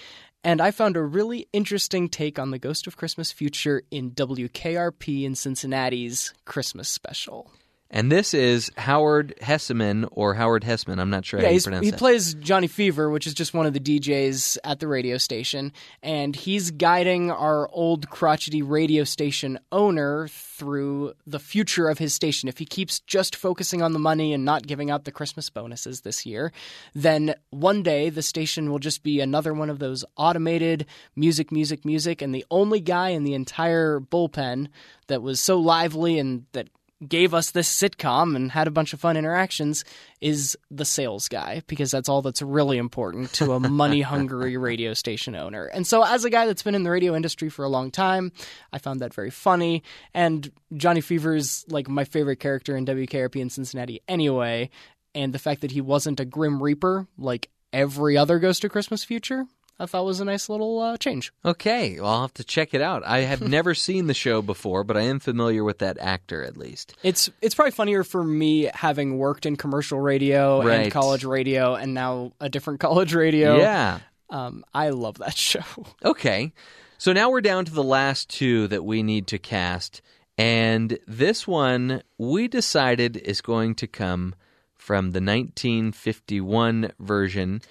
[0.43, 5.23] and I found a really interesting take on the Ghost of Christmas Future in WKRP
[5.23, 7.51] in Cincinnati's Christmas special.
[7.91, 10.99] And this is Howard Hesseman or Howard Hessman.
[10.99, 11.97] I'm not sure Yeah, how you pronounce he that.
[11.97, 15.71] plays Johnny Fever, which is just one of the DJs at the radio station,
[16.03, 22.47] and he's guiding our old crotchety radio station owner through the future of his station.
[22.47, 26.01] If he keeps just focusing on the money and not giving out the Christmas bonuses
[26.01, 26.51] this year,
[26.93, 31.85] then one day the station will just be another one of those automated music, music,
[31.85, 34.67] music, and the only guy in the entire bullpen
[35.07, 36.69] that was so lively and that
[37.07, 39.85] gave us this sitcom and had a bunch of fun interactions
[40.19, 44.93] is the sales guy because that's all that's really important to a money hungry radio
[44.93, 45.65] station owner.
[45.65, 48.31] And so as a guy that's been in the radio industry for a long time,
[48.73, 49.83] I found that very funny
[50.13, 54.69] and Johnny Fever is like my favorite character in WKRP in Cincinnati anyway,
[55.15, 59.03] and the fact that he wasn't a grim reaper like every other Ghost of Christmas
[59.03, 59.45] Future,
[59.79, 61.31] I thought was a nice little uh, change.
[61.45, 63.03] Okay, well, I'll have to check it out.
[63.05, 66.57] I have never seen the show before, but I am familiar with that actor at
[66.57, 66.95] least.
[67.03, 70.81] It's it's probably funnier for me having worked in commercial radio Right.
[70.81, 73.57] and college radio and now a different college radio.
[73.57, 73.99] Yeah.
[74.29, 75.63] Um, I love that show.
[76.03, 76.51] Okay.
[76.97, 80.01] So now we're down to the last two that we need to cast.
[80.37, 84.35] And this one we decided is going to come
[84.75, 87.61] from the 1951 version.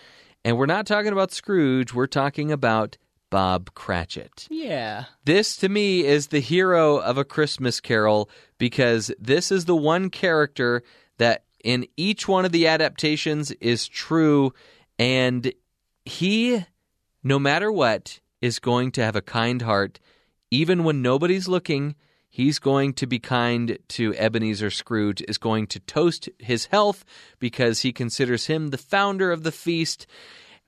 [0.45, 2.97] And we're not talking about Scrooge, we're talking about
[3.31, 4.47] Bob Cratchit.
[4.51, 5.05] Yeah.
[5.25, 10.11] This to me is the hero of a Christmas carol because this is the one
[10.11, 10.83] character
[11.19, 14.53] that in each one of the adaptations is true
[14.99, 15.53] and
[16.05, 16.65] he
[17.23, 19.99] no matter what is going to have a kind heart
[20.51, 21.95] even when nobody's looking
[22.39, 27.05] he's going to be kind to Ebenezer Scrooge is going to toast his health
[27.41, 30.07] because he considers him the founder of the feast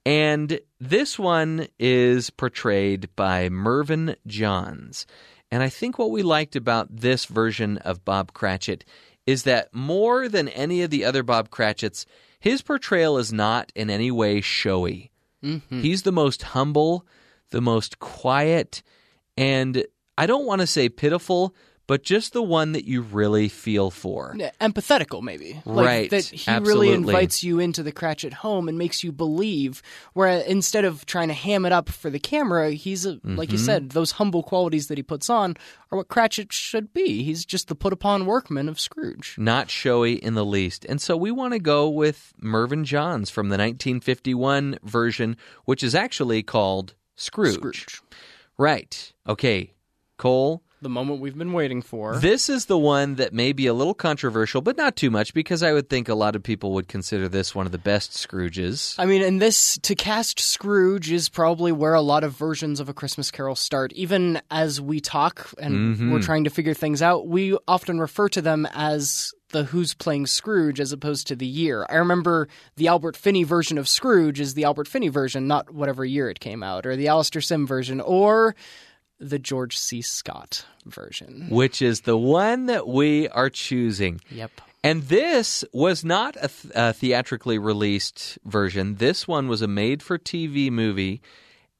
[0.04, 5.06] and this one is portrayed by Mervyn Johns.
[5.50, 8.84] And I think what we liked about this version of Bob Cratchit
[9.26, 12.06] is that more than any of the other Bob Cratchits,
[12.40, 15.12] his portrayal is not in any way showy.
[15.44, 15.82] Mm-hmm.
[15.82, 17.06] He's the most humble,
[17.50, 18.82] the most quiet,
[19.36, 19.84] and
[20.18, 21.54] I don't want to say pitiful,
[21.86, 24.32] but just the one that you really feel for.
[24.38, 26.86] Yeah, empathetical maybe like Right, that he absolutely.
[26.88, 31.28] really invites you into the cratchit home and makes you believe where instead of trying
[31.28, 33.64] to ham it up for the camera he's a, like you Mm-hmm.
[33.64, 35.56] said those humble qualities that he puts on
[35.90, 40.12] are what cratchit should be he's just the put upon workman of scrooge not showy
[40.12, 40.84] in the least.
[40.84, 45.94] And so we want to go with Mervyn Johns from the 1951 version, which is
[45.96, 47.54] actually called Scrooge.
[47.54, 48.00] scrooge
[48.58, 49.12] Right.
[49.26, 49.72] Okay.
[50.20, 53.74] Cole, the moment we've been waiting for this is the one that may be a
[53.74, 56.88] little controversial, but not too much because I would think a lot of people would
[56.88, 58.94] consider this one of the best Scrooges.
[58.98, 62.88] I mean, and this to cast Scrooge is probably where a lot of versions of
[62.88, 63.92] A Christmas Carol start.
[63.94, 66.12] Even as we talk and Mm-hmm.
[66.12, 70.26] we're trying to figure things out, we often refer to them as the who's playing
[70.26, 71.84] Scrooge as opposed to the year.
[71.90, 76.04] I remember the Albert Finney version of Scrooge is the Albert Finney version, not whatever
[76.04, 78.54] year it came out, or the Alastair Sim version, or
[79.20, 80.02] the George C.
[80.02, 81.46] Scott version.
[81.50, 84.20] Which is the one that we are choosing.
[84.30, 84.50] Yep.
[84.82, 88.96] And this was not a, th- a theatrically released version.
[88.96, 91.20] This one was a made for TV movie.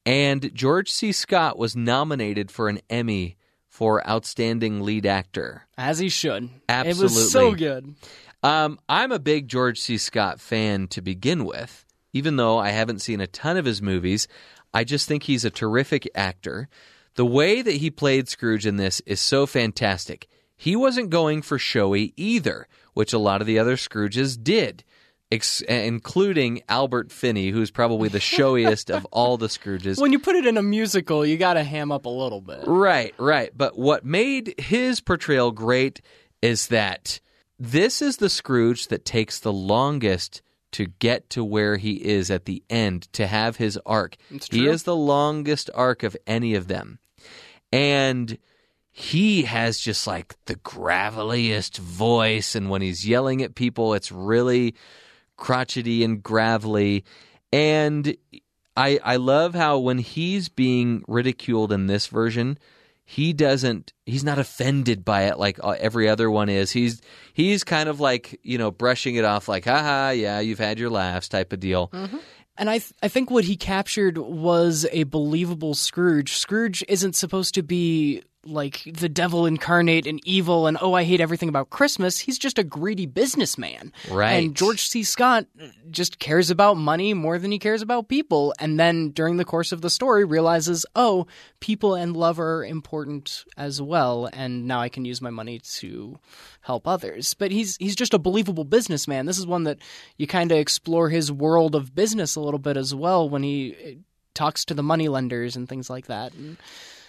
[0.04, 1.12] And George C.
[1.12, 3.36] Scott was nominated for an Emmy
[3.68, 5.66] for Outstanding Lead Actor.
[5.78, 6.50] As he should.
[6.68, 7.22] It was Absolutely.
[7.30, 7.94] so good.
[8.42, 9.96] Um, I'm a big George C.
[9.96, 14.28] Scott fan to begin with, even though I haven't seen a ton of his movies.
[14.72, 16.68] I just think he's a terrific actor.
[17.14, 20.28] The way that he played Scrooge in this is so fantastic.
[20.56, 24.84] He wasn't going for showy either, which a lot of the other Scrooges did,
[25.32, 30.00] ex- including Albert Finney, who's probably the showiest of all the Scrooges.
[30.00, 32.64] When you put it in a musical, you got to ham up a little bit.
[32.66, 33.50] Right, right.
[33.56, 36.00] But what made his portrayal great
[36.42, 37.20] is that
[37.58, 42.44] this is the Scrooge that takes the longest to get to where he is at
[42.44, 44.16] the end, to have his arc.
[44.30, 46.98] It's He is the longest arc of any of them.
[47.72, 48.38] And
[48.90, 52.54] he has just like the graveliest voice.
[52.54, 54.74] And when he's yelling at people, it's really
[55.36, 57.04] crotchety and gravelly.
[57.52, 58.16] And
[58.76, 62.58] I I love how when he's being ridiculed in this version,
[63.10, 66.70] he doesn't he's not offended by it like uh, every other one is.
[66.70, 70.78] He's he's kind of like, you know, brushing it off like, haha, yeah, you've had
[70.78, 71.90] your laughs type of deal.
[72.56, 76.36] And I, th- I think what he captured was a believable Scrooge.
[76.36, 81.20] Scrooge isn't supposed to be like the devil incarnate and evil and oh I hate
[81.20, 82.18] everything about Christmas.
[82.18, 83.92] He's just a greedy businessman.
[84.10, 84.32] Right.
[84.32, 85.02] And George C.
[85.02, 85.46] Scott
[85.90, 88.54] just cares about money more than he cares about people.
[88.58, 91.26] And then during the course of the story realizes, oh,
[91.60, 94.28] people and love are important as well.
[94.32, 96.18] And now I can use my money to
[96.62, 97.34] help others.
[97.34, 99.26] But he's he's just a believable businessman.
[99.26, 99.78] This is one that
[100.16, 103.76] you kind of explore his world of business a little bit as well when he
[103.84, 103.94] eh,
[104.34, 106.32] talks to the moneylenders and things like that.
[106.34, 106.56] And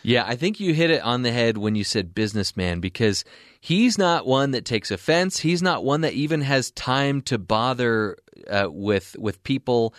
[0.04, 3.24] Yeah, I think you hit it on the head when you said businessman because
[3.60, 5.40] he's not one that takes offense.
[5.40, 8.18] He's not one that even has time to bother
[8.50, 9.94] uh, with with people.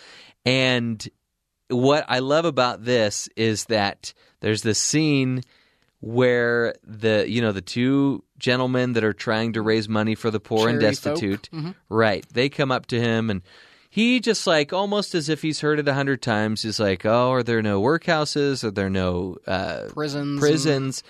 [0.45, 1.07] And
[1.69, 5.41] what I love about this is that there's this scene
[6.01, 10.39] where the you know the two gentlemen that are trying to raise money for the
[10.39, 11.13] poor and Charity folk.
[11.13, 11.49] destitute,
[11.87, 12.25] right?
[12.33, 13.41] They come up to him and.
[13.93, 16.63] He just like almost as if he's heard it a hundred times.
[16.63, 18.63] He's like, "Oh, are there no workhouses?
[18.63, 20.39] Are there no uh, prisons.
[20.39, 21.03] prisons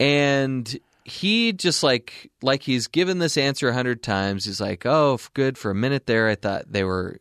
[0.00, 5.18] and he just like like he's given this answer a hundred times he's like oh
[5.34, 7.18] good for a minute there i thought they were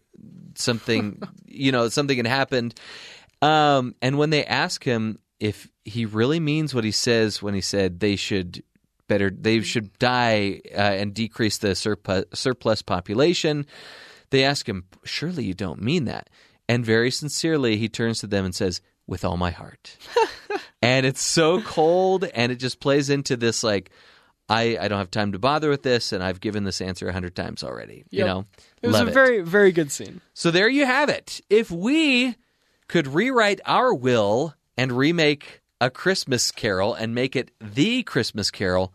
[0.56, 2.76] something you know something had happened
[3.42, 7.62] um and when they ask him if he really means what he says when he
[7.62, 8.64] said they should
[9.08, 13.66] better they should die uh, and decrease the surplus, surplus population
[14.30, 16.30] they ask him surely you don't mean that
[16.70, 19.98] and very sincerely he turns to them and says with all my heart
[20.82, 23.92] and it's so cold and it just plays into this like
[24.50, 27.14] I, I don't have time to bother with this, and I've given this answer a
[27.14, 28.06] hundred times already.
[28.10, 28.46] You know,
[28.82, 30.22] It was love a very, very good scene.
[30.34, 31.42] So there you have it.
[31.50, 32.36] If we
[32.88, 38.94] could rewrite our will and remake a Christmas Carol and make it the Christmas Carol,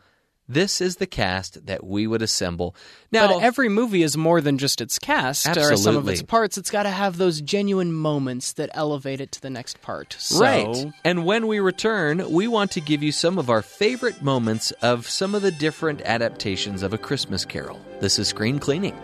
[0.53, 2.75] this is the cast that we would assemble.
[3.11, 6.59] Now, But every movie is more than just its cast or some of its parts.
[6.59, 10.17] It's got to have those genuine moments that elevate it to the next part.
[10.19, 10.93] So, Right.
[11.05, 15.09] And when we return, we want to give you some of our favorite moments of
[15.09, 17.81] some of the different adaptations of A Christmas Carol.
[18.01, 18.97] This is Screen Cleaning.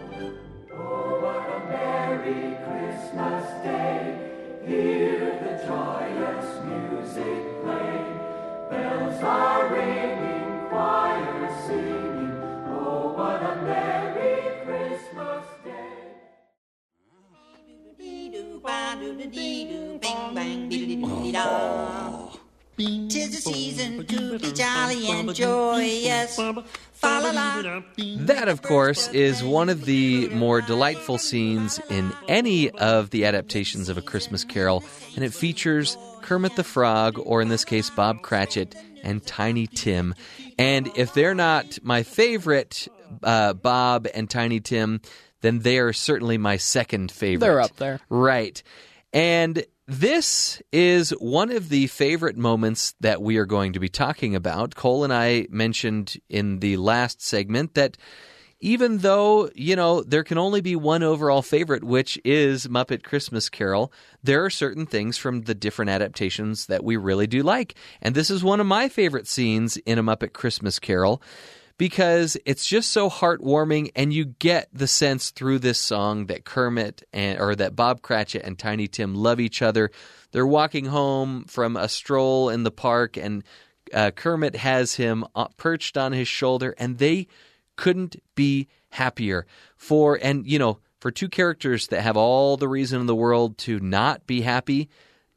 [23.08, 26.36] Tis the season to be jolly and joyous.
[26.36, 26.64] Fa
[27.02, 27.82] la la.
[27.96, 33.88] That, of course, is one of the more delightful scenes in any of the adaptations
[33.88, 34.84] of A Christmas Carol,
[35.16, 40.14] and it features Kermit the Frog, or in this case, Bob Cratchit and Tiny Tim.
[40.56, 42.86] And if they're not my favorite,
[43.24, 45.00] uh, Bob and Tiny Tim,
[45.40, 47.40] then they are certainly my second favorite.
[47.40, 48.00] They're up there.
[48.08, 48.62] Right.
[49.12, 54.34] And this is one of the favorite moments that we are going to be talking
[54.34, 54.74] about.
[54.74, 57.96] Cole and I mentioned in the last segment that
[58.60, 63.48] even though, you know, there can only be one overall favorite, which is Muppet Christmas
[63.48, 63.92] Carol,
[64.22, 67.76] there are certain things from the different adaptations that we really do like.
[68.02, 71.22] And this is one of my favorite scenes in A Muppet Christmas Carol
[71.78, 77.04] because it's just so heartwarming and you get the sense through this song that Kermit
[77.12, 79.90] and or that Bob Cratchit and Tiny Tim love each other.
[80.32, 83.44] They're walking home from a stroll in the park and
[83.94, 87.28] uh, Kermit has him uh, perched on his shoulder and they
[87.76, 93.00] couldn't be happier for and you know for two characters that have all the reason
[93.00, 94.88] in the world to not be happy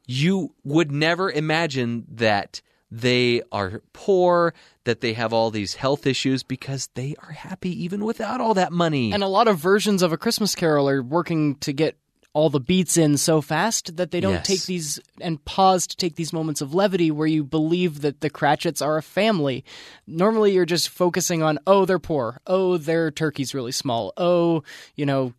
[0.06, 2.60] you would never imagine that
[2.94, 4.52] they are poor,
[4.84, 8.70] that they have all these health issues because they are happy even without all that
[8.70, 9.12] money.
[9.12, 11.96] And a lot of versions of A Christmas Carol are working to get
[12.34, 14.46] all the beats in so fast that they don't Yes.
[14.46, 18.30] take these and pause to take these moments of levity where you believe that the
[18.30, 19.64] Cratchits are a family.
[20.06, 22.40] Normally you're just focusing on, oh, they're poor.
[22.46, 24.12] Oh, their turkey's really small.
[24.16, 24.62] Oh,
[24.96, 25.32] you know,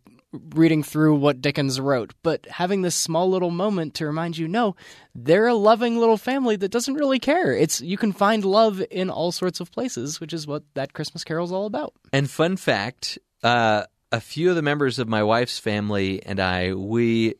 [0.54, 2.14] reading through what Dickens wrote.
[2.22, 4.76] But having this small little moment to remind you, no,
[5.14, 7.52] they're a loving little family that doesn't really care.
[7.52, 11.24] It's you can find love in all sorts of places, which is what that Christmas
[11.24, 11.94] Carol's all about.
[12.12, 16.74] And fun fact, uh, a few of the members of my wife's family and I,
[16.74, 17.34] we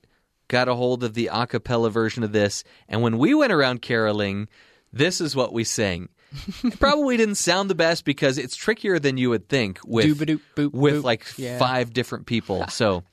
[0.49, 3.83] got a hold of the a cappella version of this, and when we went around
[3.83, 4.49] caroling,
[4.93, 6.09] this is what we sang.
[6.65, 10.07] It probably didn't sound the best because it's trickier than you would think with
[10.57, 11.03] boop, with boop.
[11.03, 11.59] like Yeah.
[11.59, 12.67] five different people.
[12.69, 13.05] so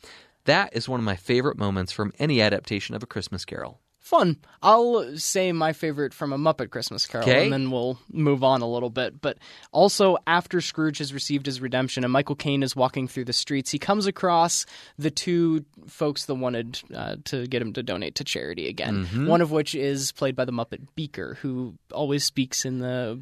[0.46, 3.80] that is one of my favorite moments from any adaptation of a Christmas Carol.
[4.12, 4.36] Fun.
[4.62, 7.46] I'll say my favorite from a Muppet Christmas Carol, Okay.
[7.46, 9.22] and then we'll move on a little bit.
[9.22, 9.38] But
[9.72, 13.72] also, after Scrooge has received his redemption and Michael Caine is walking through the streets,
[13.72, 14.66] he comes across
[15.00, 19.06] the two folks that wanted uh, to get him to donate to charity again.
[19.06, 19.28] Mm-hmm.
[19.28, 23.22] One of which is played by the Muppet Beaker, who always speaks in the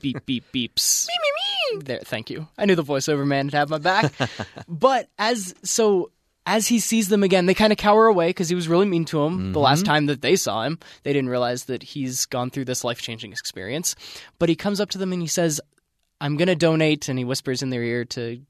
[0.00, 1.06] beep beep beeps.
[1.84, 2.48] There, thank you.
[2.58, 4.12] I knew the voiceover man would have my back.
[4.68, 6.10] but as so
[6.46, 9.04] as he sees them again, they kind of cower away because he was really mean
[9.06, 9.92] to them the last mm-hmm.
[9.92, 10.78] time that they saw him.
[11.04, 13.94] They didn't realize that he's gone through this life changing experience.
[14.38, 15.60] But he comes up to them and he says,
[16.20, 17.08] I'm going to donate.
[17.08, 18.40] And he whispers in their ear to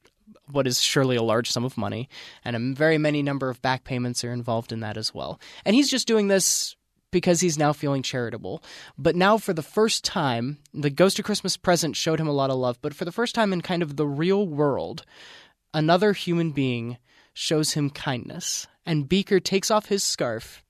[0.50, 2.08] what is surely a large sum of money.
[2.44, 5.38] And a very many number of back payments are involved in that as well.
[5.64, 6.76] And he's just doing this
[7.10, 8.62] because he's now feeling charitable.
[8.96, 12.48] But now, for the first time, the Ghost of Christmas Present showed him a lot
[12.48, 12.78] of love.
[12.80, 15.04] But for the first time in kind of the real world,
[15.74, 16.96] another human being
[17.32, 18.66] shows him kindness.
[18.86, 20.64] And Beaker takes off his scarf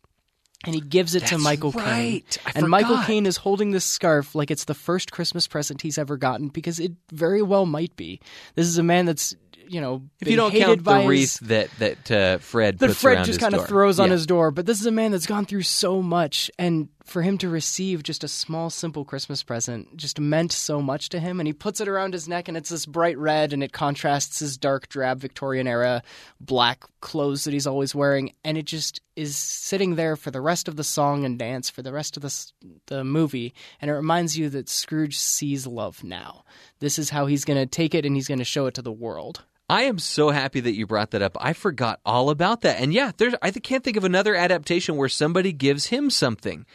[0.65, 1.83] and he gives it to Michael Caine.
[1.83, 2.39] right.
[2.55, 3.07] And Michael forgot.
[3.07, 6.79] Caine is holding this scarf like it's the first Christmas present he's ever gotten because
[6.79, 8.21] it very well might be.
[8.55, 9.35] This is a man that's,
[9.67, 12.95] you know, If you don't hated count the his- wreath that that uh, Fred that
[12.95, 13.63] Fred just kind door.
[13.63, 14.13] of throws on Yeah.
[14.13, 14.51] his door.
[14.53, 18.03] But this is a man that's gone through so much, and for him to receive
[18.03, 21.41] just a small, simple Christmas present just meant so much to him.
[21.41, 24.39] And he puts it around his neck, and it's this bright red, and it contrasts
[24.39, 26.03] his dark, drab Victorian era
[26.41, 30.69] black clothes that he's always wearing, and it just is sitting there for the rest
[30.69, 32.53] of the song and dance for the rest of the
[32.87, 36.45] the movie, and it reminds you that Scrooge sees love now.
[36.81, 38.83] This is how he's going to take it, and he's going to show it to
[38.83, 39.45] the world.
[39.69, 41.37] I am so happy that you brought that up.
[41.41, 42.79] I forgot all about that.
[42.79, 46.67] And yeah, there's I can't think of another adaptation where somebody gives him something.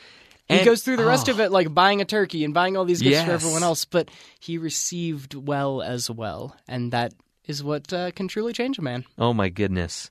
[0.50, 1.34] He goes through the rest oh.
[1.34, 4.10] of it like buying a turkey and buying all these gifts for everyone else, but
[4.40, 7.14] he received well as well, and that
[7.46, 9.06] is what uh, can truly change a man.
[9.18, 10.10] Oh my goodness.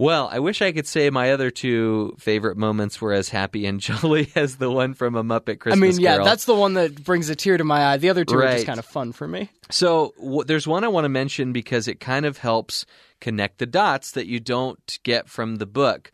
[0.00, 3.78] Well, I wish I could say my other two favorite moments were as happy and
[3.80, 5.76] jolly as the one from a Muppet Christmas.
[5.76, 6.24] I mean, yeah, Carol.
[6.24, 7.96] that's the one that brings a tear to my eye.
[7.98, 9.50] The other two are just kind of fun for me.
[9.70, 12.86] So w- there's one I want to mention because it kind of helps
[13.20, 16.10] connect the dots that you don't get from the book.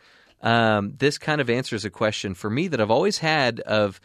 [0.47, 4.01] Um, this kind of answers a question for me that I've always had of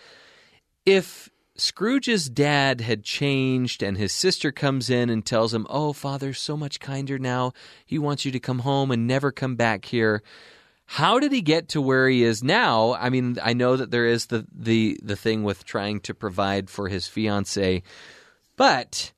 [0.87, 6.39] if Scrooge's dad had changed and his sister comes in and tells him, "Oh, father's
[6.39, 7.53] so much kinder now.
[7.85, 10.23] He wants you to come home and never come back here."
[10.85, 12.95] How did he get to where he is now?
[12.95, 16.71] I mean, I know that there is the the the thing with trying to provide
[16.71, 17.83] for his fiance,
[18.57, 19.11] but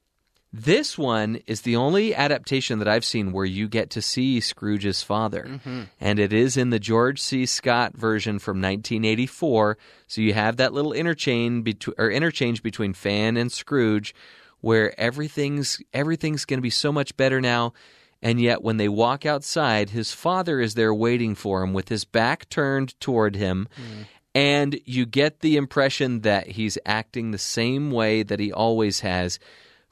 [0.56, 5.01] this one is the only adaptation that I've seen where you get to see Scrooge's
[5.01, 5.47] father.
[5.49, 5.82] Mm-hmm.
[5.99, 7.47] And it is in the George C.
[7.47, 9.80] Scott version from 1984.
[10.06, 14.14] So you have that little interchange, between or interchange between Fan and Scrooge
[14.62, 17.74] where everything's everything's going to be so much better now.
[18.22, 22.06] And yet when they walk outside, his father is there waiting for him with his
[22.06, 23.68] back turned toward him.
[23.76, 24.06] Mm.
[24.34, 29.38] And you get the impression that he's acting the same way that he always has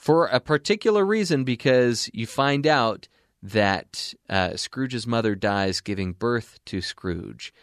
[0.01, 3.07] for a particular reason because you find out
[3.43, 7.53] that uh, Scrooge's mother dies giving birth to Scrooge.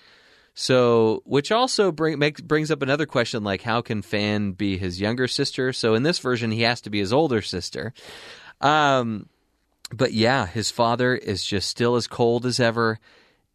[0.54, 5.00] So, which also bring, makes, brings up another question like, how can Fan be his
[5.00, 5.72] younger sister?
[5.72, 7.92] So, in this version, he has to be his older sister.
[8.60, 9.28] Um,
[9.92, 13.00] but yeah, his father is just still as cold as ever.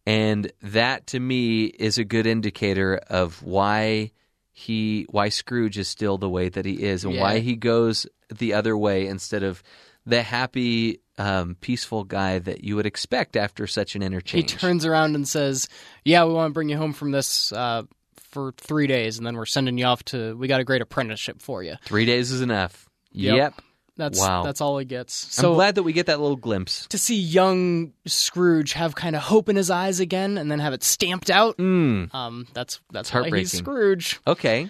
[0.06, 4.12] And that to me is a good indicator of why
[4.52, 7.22] he why Scrooge is still the way that he is and Yeah.
[7.22, 8.06] why he goes
[8.38, 9.62] the other way instead of
[10.06, 14.50] the happy, um, peaceful guy that you would expect after such an interchange.
[14.52, 15.68] He turns around and says,
[16.04, 17.82] "Yeah, we want to bring you home from this uh,
[18.16, 20.36] for three days, and then we're sending you off to.
[20.36, 22.88] We got a great apprenticeship for you." Three days is enough.
[23.12, 23.36] Yep.
[23.36, 23.54] Yep.
[23.96, 24.42] That's Wow.
[24.42, 25.14] that's all he gets.
[25.14, 26.88] So I'm glad that we get that little glimpse.
[26.88, 30.72] to see young Scrooge have kind of hope in his eyes again, and then have
[30.72, 31.56] it stamped out.
[31.58, 32.12] Mm.
[32.12, 33.46] Um, that's that's It's why he's heartbreaking.
[33.60, 34.20] Scrooge.
[34.26, 34.68] Okay.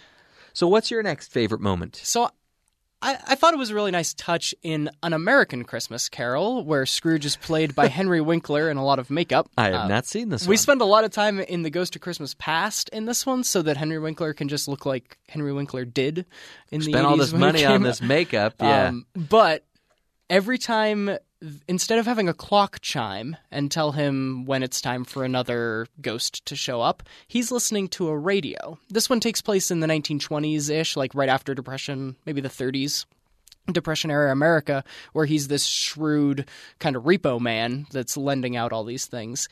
[0.53, 1.97] So, what's your next favorite moment?
[1.97, 2.31] So
[3.05, 6.86] I, I thought it was a really nice touch in An American Christmas Carol, where
[6.86, 9.48] Scrooge is played by Henry Winkler in a lot of makeup.
[9.59, 10.59] I have Uh, not seen this We one.
[10.59, 13.61] spend a lot of time in the Ghost of Christmas Past in this one, so
[13.62, 16.24] that Henry Winkler can just look like Henry Winkler did
[16.70, 18.55] in the Spent all 80s this money on this makeup.
[18.61, 18.88] Yeah.
[18.88, 19.64] Um, but
[20.30, 21.11] every time,
[21.68, 26.45] instead of having a clock chime and tell him when it's time for another ghost
[26.47, 28.78] to show up, he's listening to a radio.
[28.88, 33.05] This one takes place in the 1920s ish, like right after Depression, maybe the 30s.
[33.72, 34.84] Depression era America,
[35.14, 36.47] where he's this shrewd
[36.80, 39.49] kind of repo man that's lending out all these things.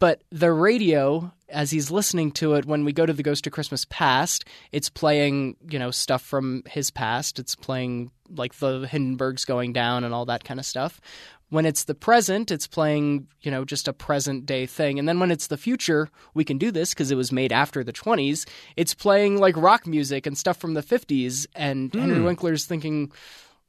[0.00, 3.52] But the radio, as he's listening to it, when we go to the Ghost of
[3.52, 7.38] Christmas Past, it's playing, you know, stuff from his past.
[7.38, 11.02] It's playing like the Hindenburgs going down and all that kind of stuff.
[11.50, 14.98] When it's the present, it's playing, you know, just a present day thing.
[14.98, 17.84] And then when it's the future, we can do this because it was made after
[17.84, 18.48] the 20s.
[18.76, 21.46] It's playing like rock music and stuff from the 50s.
[21.54, 22.24] And Henry hmm.
[22.24, 23.12] Winkler's thinking,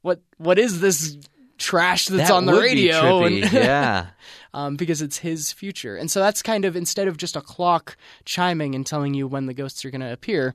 [0.02, 1.16] what what is this
[1.62, 3.24] trash that's That on the radio?
[3.24, 4.08] And- yeah.
[4.52, 5.96] um, because it's his future.
[5.96, 9.46] And so that's kind of instead of just a clock chiming and telling you when
[9.46, 10.54] the ghosts are going to appear,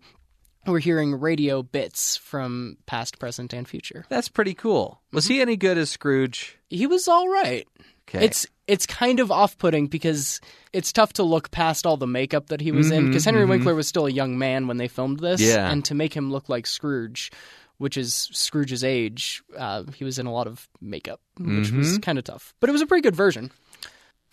[0.66, 4.06] we're hearing radio bits from past, present, and future.
[4.10, 5.02] That's pretty cool.
[5.14, 5.44] Was he mm-hmm.
[5.44, 6.58] any good as Scrooge?
[6.70, 7.68] He was all right.
[8.10, 8.26] Okay.
[8.26, 10.42] It's it's kind of off-putting because
[10.74, 13.52] it's tough to look past all the makeup that he was in because Henry mm-hmm,
[13.52, 13.60] mm-hmm.
[13.60, 15.70] Winkler was still a young man when they filmed this, Yeah.
[15.70, 17.32] and to make him look like Scrooge,
[17.78, 22.18] which is Scrooge's age, uh, he was in a lot of makeup, which was kind
[22.18, 22.54] of tough.
[22.60, 23.52] But it was a pretty good version.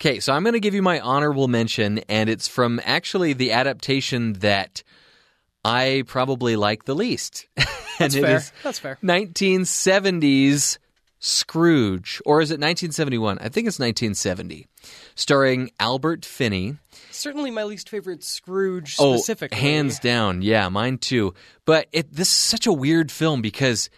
[0.01, 3.53] Okay, so I'm going to give you my honorable mention, and it's from actually the
[3.53, 4.83] adaptation that
[5.63, 7.47] I probably like the least.
[7.57, 7.67] and
[7.99, 8.37] That's fair.
[8.37, 8.97] is That's fair.
[9.03, 10.77] 1970s
[11.19, 13.39] Scrooge, or is it 1971?
[13.39, 14.67] I think it's 1970,
[15.15, 16.77] starring Albert Finney.
[17.11, 19.57] Certainly my least favorite Scrooge Oh, specifically.
[19.57, 21.33] hands down, yeah, mine too.
[21.65, 23.89] But it this is such a weird film because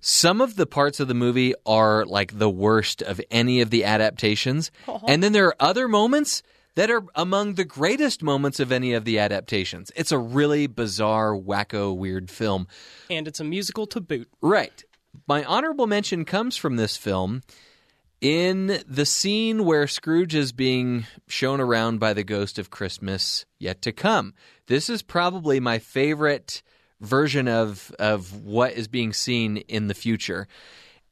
[0.00, 3.84] some of the parts of the movie are like the worst of any of the
[3.84, 5.06] adaptations, uh-huh.
[5.06, 6.42] and then there are other moments
[6.74, 9.92] that are among the greatest moments of any of the adaptations.
[9.94, 12.66] It's a really bizarre, wacko, weird film.
[13.10, 14.28] And it's a musical to boot.
[14.40, 14.82] Right.
[15.26, 17.42] My honorable mention comes from this film
[18.20, 23.82] in the scene where Scrooge is being shown around by the ghost of Christmas yet
[23.82, 24.34] to come.
[24.68, 26.62] This is probably my favorite
[27.00, 30.46] version of of what is being seen in the future.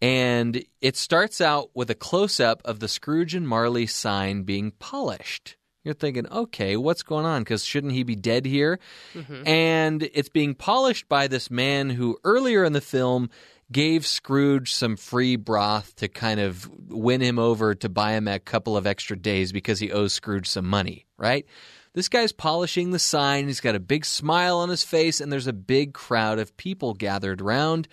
[0.00, 4.70] And it starts out with a close up of the Scrooge and Marley sign being
[4.78, 5.56] polished.
[5.84, 7.42] You're thinking, okay, what's going on?
[7.42, 8.78] Because shouldn't he be dead here?
[9.14, 9.48] Mm-hmm.
[9.48, 13.30] And it's being polished by this man who earlier in the film
[13.72, 18.38] gave Scrooge some free broth to kind of win him over to buy him a
[18.38, 21.46] couple of extra days because he owes Scrooge some money, right?
[21.92, 23.46] This guy's polishing the sign.
[23.46, 26.94] He's got a big smile on his face, and there's a big crowd of people
[26.94, 27.88] gathered around.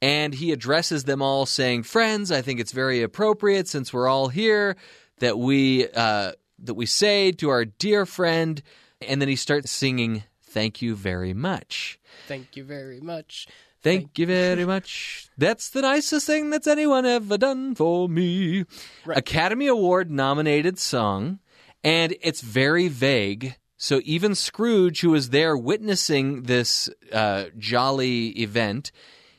[0.00, 4.28] And he addresses them all saying, Friends, I think it's very appropriate since we're all
[4.28, 4.76] here
[5.18, 8.62] that we, uh, that we say to our dear friend,
[9.00, 11.98] and then he starts singing, Thank you very much.
[12.28, 13.48] Thank you very much.
[13.84, 15.28] Thank you very much.
[15.38, 18.64] That's the nicest thing that's anyone ever done for me.
[19.06, 21.38] Academy Award nominated song,
[21.84, 23.56] and it's very vague.
[23.76, 28.90] So even Scrooge, who is there witnessing this uh, jolly event,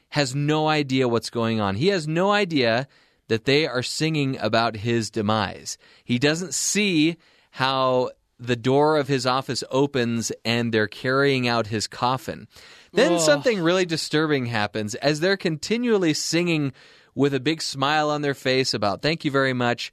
[0.09, 1.75] has no idea what's going on.
[1.75, 2.87] He has no idea
[3.27, 5.77] that they are singing about his demise.
[6.03, 7.17] He doesn't see
[7.51, 12.47] how the door of his office opens and they're carrying out his coffin.
[12.95, 16.73] Then something really disturbing happens as they're continually singing
[17.13, 19.91] with a big smile on their face about thank you very much.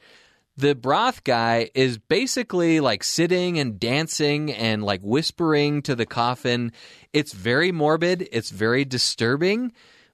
[0.56, 6.72] The broth guy is basically like sitting and dancing and like whispering to the coffin.
[7.12, 9.72] It's very morbid, it's very disturbing,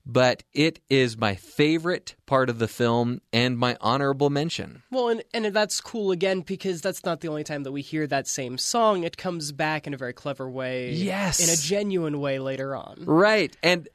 [0.08, 4.82] but it is my favorite part of the film and my honorable mention.
[4.90, 8.06] Well, and, and that's cool again because that's not the only time that we hear
[8.06, 9.04] that same song.
[9.04, 10.92] It comes back in a very clever way.
[10.92, 11.46] Yes.
[11.46, 13.04] In a genuine way later on.
[13.04, 13.54] Right.
[13.62, 13.86] And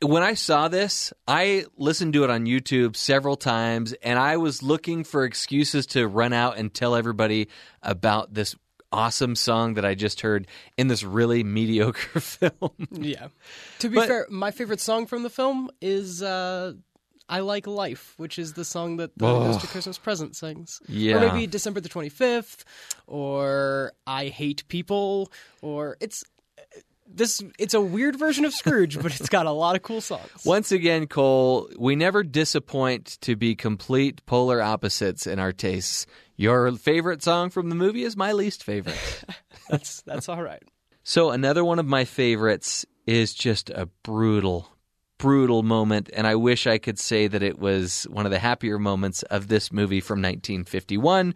[0.00, 4.62] when I saw this, I listened to it on YouTube several times and I was
[4.62, 7.48] looking for excuses to run out and tell everybody
[7.82, 8.56] about this
[8.92, 12.70] awesome song that I just heard in this really mediocre film.
[12.90, 13.28] Yeah.
[13.80, 16.72] To be But- fair, my favorite song from the film is uh,
[17.28, 19.68] I Like Life, which is the song that the Mr.
[19.68, 20.80] Christmas Present sings.
[20.88, 21.16] Yeah.
[21.16, 22.64] Or maybe December the 25th,
[23.06, 25.30] or I Hate People,
[25.62, 26.24] or it's.
[27.10, 30.28] This it's a weird version of Scrooge, but it's got a lot of cool songs.
[30.44, 36.04] Once again, Cole, we never disappoint to be complete polar opposites in our tastes.
[36.38, 38.96] Your favorite song from the movie is my least favorite.
[39.68, 40.62] That's that's all right.
[41.02, 44.68] So another one of my favorites is just a brutal,
[45.18, 48.78] brutal moment, and I wish I could say that it was one of the happier
[48.78, 51.34] moments of this movie from 1951,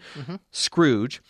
[0.50, 1.20] Scrooge.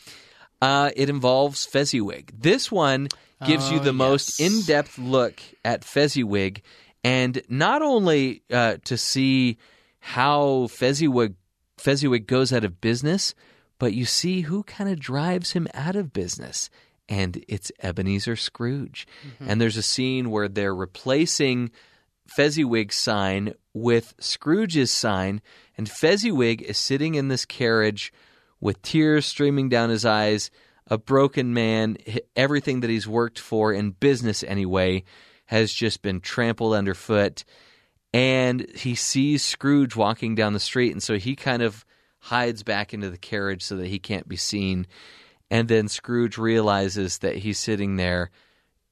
[0.60, 2.32] Uh, it involves Fezziwig.
[2.40, 3.08] This one
[3.44, 6.62] gives you the most in-depth look at Fezziwig,
[7.02, 9.56] and not only uh, to see
[9.98, 11.34] how Fezziwig
[11.78, 13.34] Fezziwig goes out of business,
[13.82, 16.70] but you see who kind of drives him out of business.
[17.08, 19.08] And it's Ebenezer Scrooge.
[19.26, 19.50] Mm-hmm.
[19.50, 21.72] And there's a scene where they're replacing
[22.24, 25.42] Fezziwig's sign with Scrooge's sign,
[25.76, 28.12] and Fezziwig is sitting in this carriage
[28.60, 30.52] with tears streaming down his eyes,
[30.86, 31.96] a broken man,
[32.36, 35.02] everything that he's worked for in business anyway
[35.46, 37.42] has just been trampled underfoot.
[38.14, 41.84] And he sees Scrooge walking down the street, and so he kind of
[42.24, 44.86] hides back into the carriage so that he can't be seen.
[45.50, 48.30] And then Scrooge realizes that he's sitting there,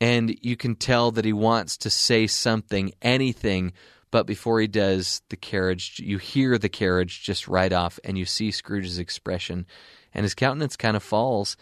[0.00, 3.72] and you can tell that he wants to say something, anything,
[4.10, 8.24] but before he does, the carriage, you hear the carriage just right off, and you
[8.24, 9.64] see Scrooge's expression,
[10.12, 11.56] and his countenance kind of falls.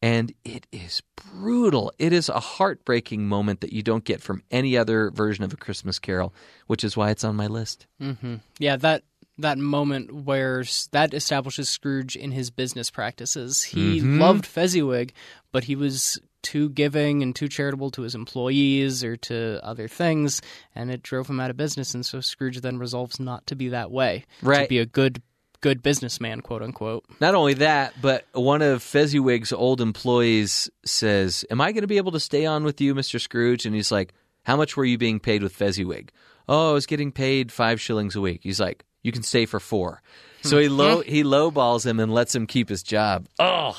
[0.00, 1.90] And it is brutal.
[1.98, 5.56] It is a heartbreaking moment that you don't get from any other version of A
[5.56, 6.32] Christmas Carol,
[6.68, 7.88] which is why it's on my list.
[8.00, 8.36] Mm-hmm.
[8.60, 9.02] Yeah, that
[9.38, 13.62] that moment where that establishes Scrooge in his business practices.
[13.62, 14.20] He mm-hmm.
[14.20, 15.12] loved Fezziwig,
[15.52, 20.40] but he was too giving and too charitable to his employees or to other things,
[20.74, 21.94] and it drove him out of business.
[21.94, 24.24] And so Scrooge then resolves not to be that way,
[24.62, 25.22] to be a good
[25.60, 27.04] good businessman, quote unquote.
[27.20, 31.96] Not only that, but one of Fezziwig's old employees says, Am I going to be
[31.96, 33.20] able to stay on with you, Mr.
[33.20, 33.66] Scrooge?
[33.66, 34.14] And he's like,
[34.44, 36.12] How much were you being paid with Fezziwig?
[36.48, 38.40] Oh, I was getting paid five shillings a week.
[38.42, 40.02] He's like, You can stay for four.
[40.42, 43.26] So he low he lowballs him and lets him keep his job.
[43.38, 43.76] Oh,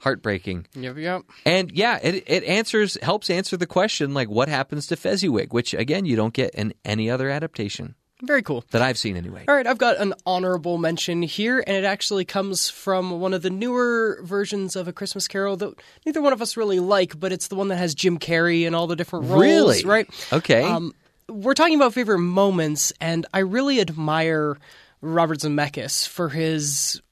[0.00, 0.66] heartbreaking.
[0.74, 1.22] Yep, yep.
[1.46, 5.74] And yeah, it it answers helps answer the question like what happens to Fezziwig, which
[5.74, 8.64] again you don't get in any other adaptation Very cool.
[8.70, 9.44] that I've seen anyway.
[9.48, 13.42] All right, I've got an honorable mention here, and it actually comes from one of
[13.42, 17.32] the newer versions of A Christmas Carol that neither one of us really like, but
[17.32, 19.84] it's the one that has Jim Carrey and all the different roles, Really?
[19.84, 20.08] right?
[20.32, 20.62] Okay.
[20.62, 20.94] Um,
[21.34, 24.56] we're talking about favorite moments, and I really admire
[25.00, 27.02] Robert Zemeckis for his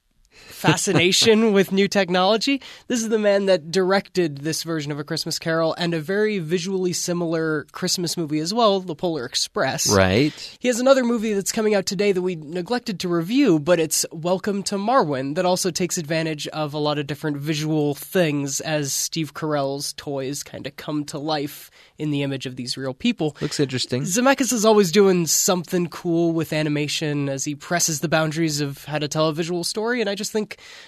[0.52, 2.60] fascination with new technology.
[2.88, 6.38] This is the man that directed this version of A Christmas Carol and a very
[6.38, 9.92] visually similar Christmas movie as well, The Polar Express.
[9.94, 10.32] Right.
[10.60, 14.04] He has another movie that's coming out today that we neglected to review, but it's
[14.12, 18.92] Welcome to Marwen, that also takes advantage of a lot of different visual things as
[18.92, 23.36] Steve Carell's toys kind of come to life in the image of these real people.
[23.40, 24.02] Looks interesting.
[24.02, 28.98] Zemeckis is always doing something cool with animation as he presses the boundaries of how
[28.98, 30.41] to tell a visual story, and I just think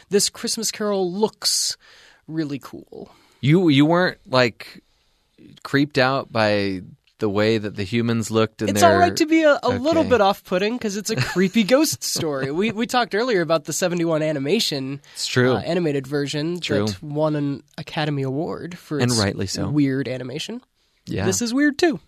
[0.09, 1.77] this Christmas Carol looks
[2.29, 3.11] really cool.
[3.41, 4.83] You you weren't like
[5.63, 6.81] creeped out by
[7.19, 9.69] the way that the humans looked and It's their all right to be a, a
[9.71, 12.51] little bit off-putting because it's a creepy ghost story.
[12.51, 15.53] We we talked earlier about the '71 animation, It's true.
[15.55, 16.87] uh, animated version True.
[16.87, 19.69] that won an Academy Award for And its rightly so.
[19.69, 20.61] weird animation.
[21.07, 21.25] yeah.
[21.25, 22.01] This is weird too.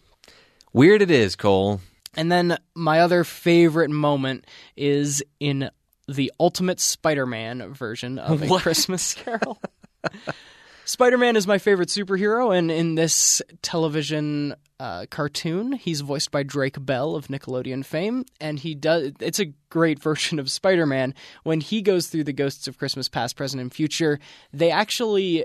[0.73, 1.81] weird it is, Cole.
[2.19, 5.71] And then my other favorite moment is in
[6.09, 9.61] the Ultimate Spider-Man version of A Christmas Carol.
[10.85, 16.77] Spider-Man is my favorite superhero, and in this television uh, cartoon, he's voiced by Drake
[16.79, 19.11] Bell of Nickelodeon fame, and he does.
[19.21, 21.15] It's a great version of Spider-Man.
[21.43, 24.21] When he goes through the ghosts of Christmas past, present, and future,
[24.53, 25.45] they actually.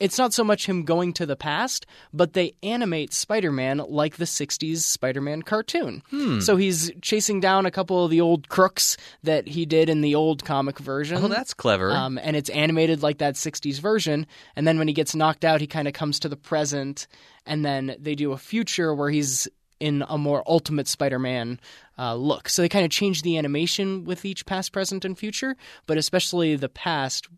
[0.00, 4.16] It's not so much him going to the past, but they animate Spider Man like
[4.16, 6.02] the 60s Spider Man cartoon.
[6.40, 10.14] So he's chasing down a couple of the old crooks that he did in the
[10.14, 11.18] old comic version.
[11.22, 11.92] Oh, that's clever.
[11.92, 14.26] Um, and it's animated like that 60s version.
[14.56, 17.06] And then when he gets knocked out, he kind of comes to the present.
[17.44, 19.48] And then they do a future where he's
[19.80, 21.60] in a more ultimate Spider Man
[21.98, 22.48] uh, look.
[22.48, 25.56] So they kind of change the animation with each past, present, and future.
[25.86, 27.28] But especially the past,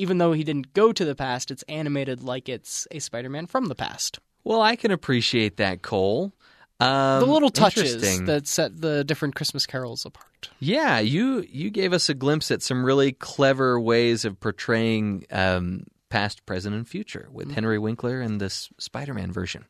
[0.00, 3.46] even though he didn't go to the past, it's animated like it's a Spider Man
[3.46, 4.18] from the past.
[4.44, 6.32] well, I can appreciate that, Cole.
[6.80, 10.48] Um, The little touches that set the different Christmas carols apart.
[10.60, 15.84] Yeah, you you gave us a glimpse at some really clever ways of portraying um,
[16.08, 17.34] past, present, and future Mm-hmm.
[17.36, 19.66] with Henry Winkler and this Spider-Man version.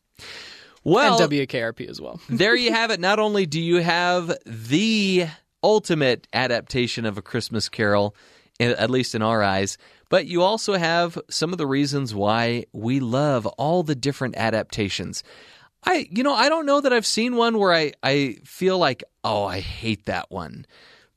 [0.83, 2.19] Well, and WKRP as well.
[2.29, 2.99] there you have it.
[2.99, 5.27] Not only do you have the
[5.63, 8.15] ultimate adaptation of A Christmas Carol,
[8.59, 9.77] at least in our eyes,
[10.11, 15.23] but you also have some of the reasons why we love all the different adaptations.
[15.85, 19.05] I, you know, I don't know that I've seen one where I, I feel like,
[19.23, 20.65] oh, I hate that one.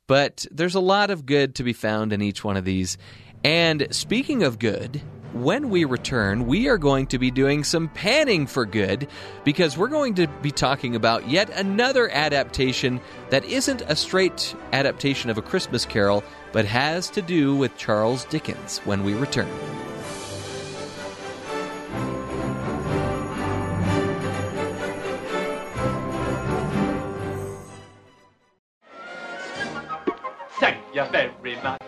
[0.07, 2.97] But there's a lot of good to be found in each one of these.
[3.42, 8.47] And speaking of good, when we return, we are going to be doing some panning
[8.47, 9.09] for good
[9.42, 15.30] because we're going to be talking about yet another adaptation that isn't a straight adaptation
[15.30, 16.22] of A Christmas Carol,
[16.55, 19.50] but has to do with Charles Dickens when we return.
[30.61, 31.84] Thank you very much.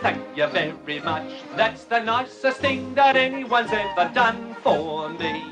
[0.00, 1.30] Thank you very much.
[1.56, 5.42] That's the nicest thing that anyone's ever done for me.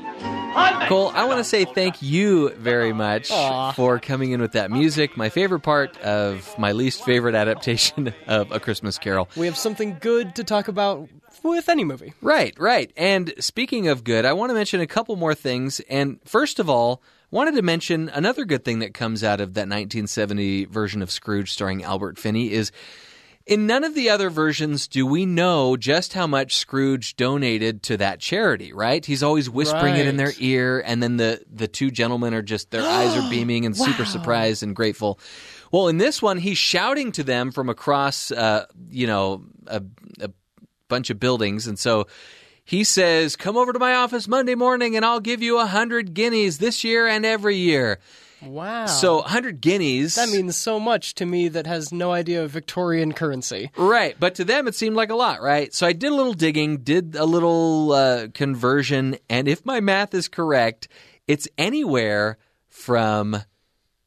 [0.57, 3.73] I Cole, I want to say thank you very much Aw.
[3.73, 5.17] for coming in with that music.
[5.17, 9.29] My favorite part of my least favorite adaptation of A Christmas Carol.
[9.35, 11.09] We have something good to talk about
[11.43, 12.13] with any movie.
[12.21, 12.91] Right, right.
[12.95, 15.79] And speaking of good, I want to mention a couple more things.
[15.89, 19.67] And first of all, wanted to mention another good thing that comes out of that
[19.67, 22.71] 1970 version of Scrooge starring Albert Finney is
[23.47, 27.97] in none of the other versions do we know just how much Scrooge donated to
[27.97, 29.03] that charity, right?
[29.03, 32.71] He's always whispering it in their ear and then the the two gentlemen are just
[32.71, 35.19] their eyes are beaming and super surprised and grateful.
[35.71, 39.81] Well, in this one he's shouting to them from across uh, you know, a,
[40.19, 40.29] a
[40.89, 42.07] bunch of buildings and so
[42.65, 46.13] he says, "Come over to my office Monday morning and I'll give you a 100
[46.13, 47.99] guineas this year and every year."
[48.41, 48.85] Wow.
[48.85, 53.13] So, 100 guineas that means so much to me that has no idea of Victorian
[53.13, 53.71] currency.
[53.75, 55.73] Right, but to them it seemed like a lot, right?
[55.73, 60.13] So I did a little digging, did a little uh, conversion, and if my math
[60.13, 60.87] is correct,
[61.27, 62.37] it's anywhere
[62.69, 63.37] from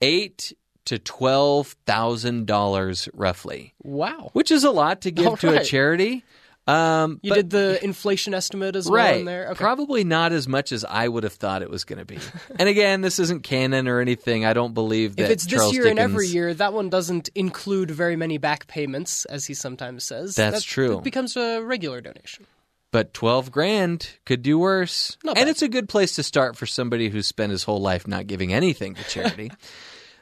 [0.01, 0.53] eight
[0.87, 4.31] to twelve thousand dollars, roughly, Wow.
[4.33, 6.25] which is a lot to give All to a charity.
[6.71, 9.49] Um, You but- did the inflation estimate as well in there?
[9.51, 9.55] Okay.
[9.55, 12.19] probably not as much as i would have thought it was going to be
[12.59, 15.77] and again this isn't canon or anything i don't believe that if it's Charles this
[15.77, 20.05] year and every year, that one doesn't include very many back payments, as he sometimes
[20.05, 20.35] says.
[20.35, 20.99] That's That- true.
[20.99, 22.47] It becomes a regular donation.
[22.93, 25.17] but 12 grand could do worse.
[25.25, 28.27] And it's a good place to start for somebody who's spent his whole life not
[28.27, 29.51] giving anything to charity.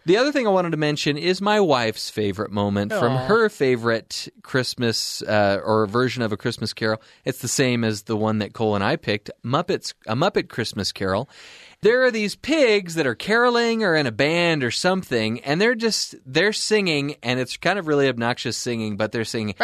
[0.06, 4.28] the other thing I wanted to mention is my wife's favorite moment from her favorite
[4.42, 7.00] Christmas uh, or version of a Christmas Carol.
[7.24, 10.92] It's the same as the one that Cole and I picked, Muppets, a Muppet Christmas
[10.92, 11.28] Carol.
[11.82, 15.74] there are these pigs that are caroling or in a band or something, and they're
[15.76, 19.54] just they're singing, and it's kind of really obnoxious singing, but they're singing.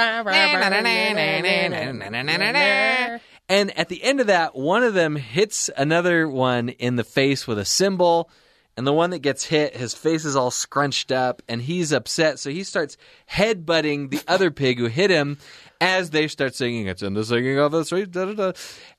[3.49, 7.47] And at the end of that, one of them hits another one in the face
[7.47, 8.30] with a cymbal.
[8.77, 12.39] And the one that gets hit, his face is all scrunched up and he's upset.
[12.41, 12.97] So he starts
[13.31, 15.39] headbutting the other pig who hit him
[15.81, 18.11] as they start singing, It's in the singing of the street.
[18.11, 18.53] Da, da, da.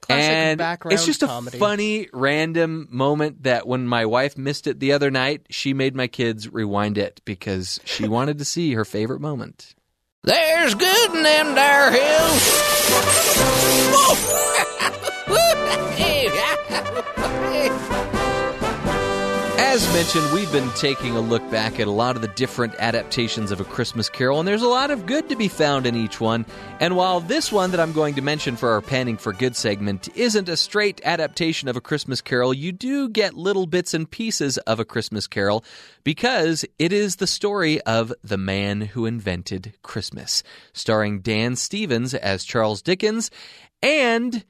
[0.07, 1.57] and background it's just a comedy.
[1.57, 6.07] funny, random moment that when my wife missed it the other night, she made my
[6.07, 9.73] kids rewind it because she wanted to see her favorite moment.
[10.23, 12.41] There's good in them there hills.
[19.75, 23.51] As mentioned, we've been taking a look back at a lot of the different adaptations
[23.51, 26.21] of A Christmas Carol, and there's a lot of good to be found in each
[26.21, 26.45] one.
[26.79, 30.07] And while this one that I'm going to mention for our Panning for Good segment
[30.15, 34.57] isn't a straight adaptation of A Christmas Carol, you do get little bits and pieces
[34.59, 35.65] of A Christmas Carol
[36.05, 42.45] because it is the story of the man who invented Christmas, starring Dan Stevens as
[42.45, 43.29] Charles Dickens
[43.83, 44.45] and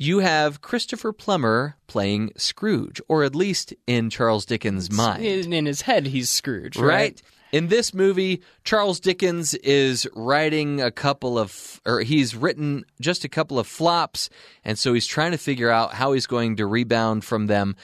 [0.00, 5.24] you have Christopher Plummer playing Scrooge, or at least in Charles Dickens' mind.
[5.24, 6.86] In, in his head, he's Scrooge, right?
[6.86, 7.22] Right?
[7.50, 13.28] In this movie, Charles Dickens is writing a couple of, or he's written just a
[13.28, 14.30] couple of flops,
[14.64, 17.74] and so he's trying to figure out how he's going to rebound from them.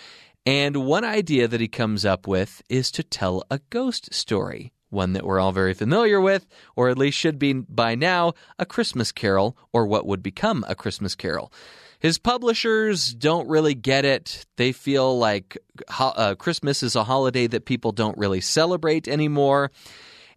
[0.47, 4.73] And one idea that he comes up with is to tell a ghost story.
[4.91, 6.47] One that we're all very familiar with,
[6.77, 10.77] or at least should be by now, a Christmas carol, or what would become a
[10.77, 11.51] Christmas carol.
[12.05, 14.45] His publishers don't really get it.
[14.59, 15.57] They feel like
[15.99, 19.71] uh, Christmas is a holiday that people don't really celebrate anymore.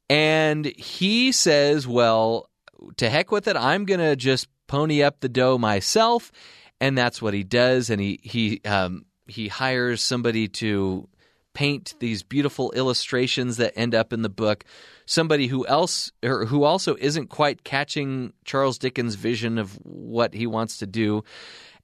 [0.09, 2.49] And he says, well,
[2.95, 3.57] to heck with it.
[3.57, 6.31] I'm going to just pony up the dough myself.
[6.79, 7.89] And that's what he does.
[7.89, 11.09] And he, he, um, he hires somebody to
[11.53, 14.63] paint these beautiful illustrations that end up in the book.
[15.07, 20.45] Somebody who else or who also isn't quite catching Charles Dickens' vision of what he
[20.45, 21.23] wants to do.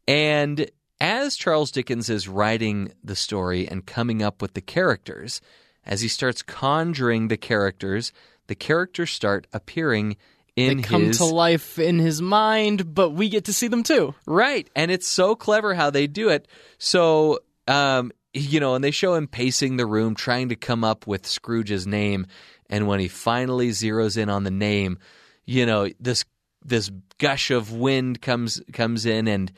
[0.07, 0.69] And
[0.99, 5.41] as Charles Dickens is writing the story and coming up with the characters,
[5.86, 8.11] as he starts conjuring the characters,
[8.47, 10.17] the characters start appearing
[10.55, 13.84] in They come his to life in his mind, but we get to see them
[13.84, 14.13] too.
[14.26, 14.69] Right.
[14.76, 16.47] And it's so clever how they do it.
[16.78, 21.07] So, um, you know, and they show him pacing the room trying to come up
[21.07, 22.28] with Scrooge's name.
[22.70, 24.99] And when he finally zeroes in on the name,
[25.45, 26.26] you know, this
[26.66, 29.51] this gush of wind comes comes in and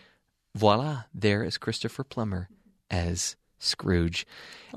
[0.55, 2.49] voila, there is Christopher Plummer
[2.89, 4.25] as Scrooge.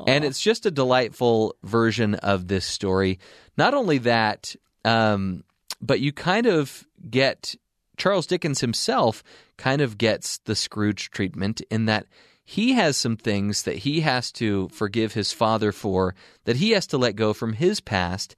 [0.06, 3.18] And it's just a delightful version of this story.
[3.56, 4.54] Not only that,
[4.84, 5.44] um,
[5.80, 7.54] but you kind of get
[7.96, 9.24] Charles Dickens himself
[9.56, 12.06] kind of gets the Scrooge treatment in that
[12.50, 16.86] he has some things that he has to forgive his father for, that he has
[16.86, 18.34] to let go from his past.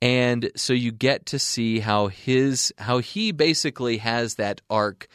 [0.00, 5.08] And so you get to see how his how he basically has that arc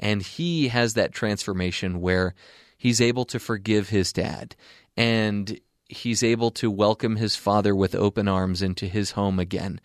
[0.00, 2.34] and he has that transformation where
[2.76, 4.56] he's able to forgive his dad
[4.96, 9.80] and he's able to welcome his father with open arms into his home again.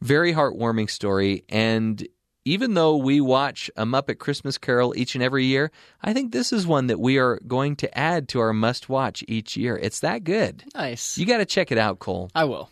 [0.00, 1.44] Very heartwarming story.
[1.48, 2.04] And
[2.46, 6.52] even though we watch a Muppet Christmas Carol each and every year, I think this
[6.52, 9.76] is one that we are going to add to our must watch each year.
[9.76, 10.62] It's that good.
[10.72, 11.18] Nice.
[11.18, 12.30] You got to check it out, Cole.
[12.36, 12.70] I will.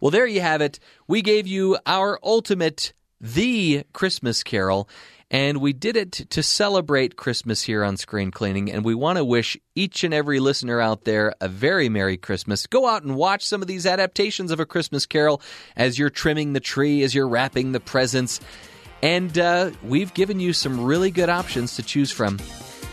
[0.00, 0.78] Well, there you have it.
[1.08, 4.86] We gave you our ultimate, the Christmas Carol,
[5.30, 8.70] and we did it to celebrate Christmas here on Screen Cleaning.
[8.70, 12.66] And we want to wish each and every listener out there a very Merry Christmas.
[12.66, 15.40] Go out and watch some of these adaptations of A Christmas Carol
[15.74, 18.40] as you're trimming the tree, as you're wrapping the presents.
[19.02, 22.38] And uh, we've given you some really good options to choose from.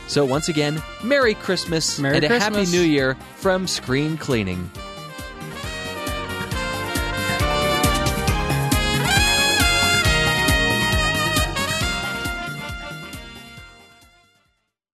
[0.08, 4.70] So, once again, Merry Christmas Merry and a Happy New Year from Screen Cleaning.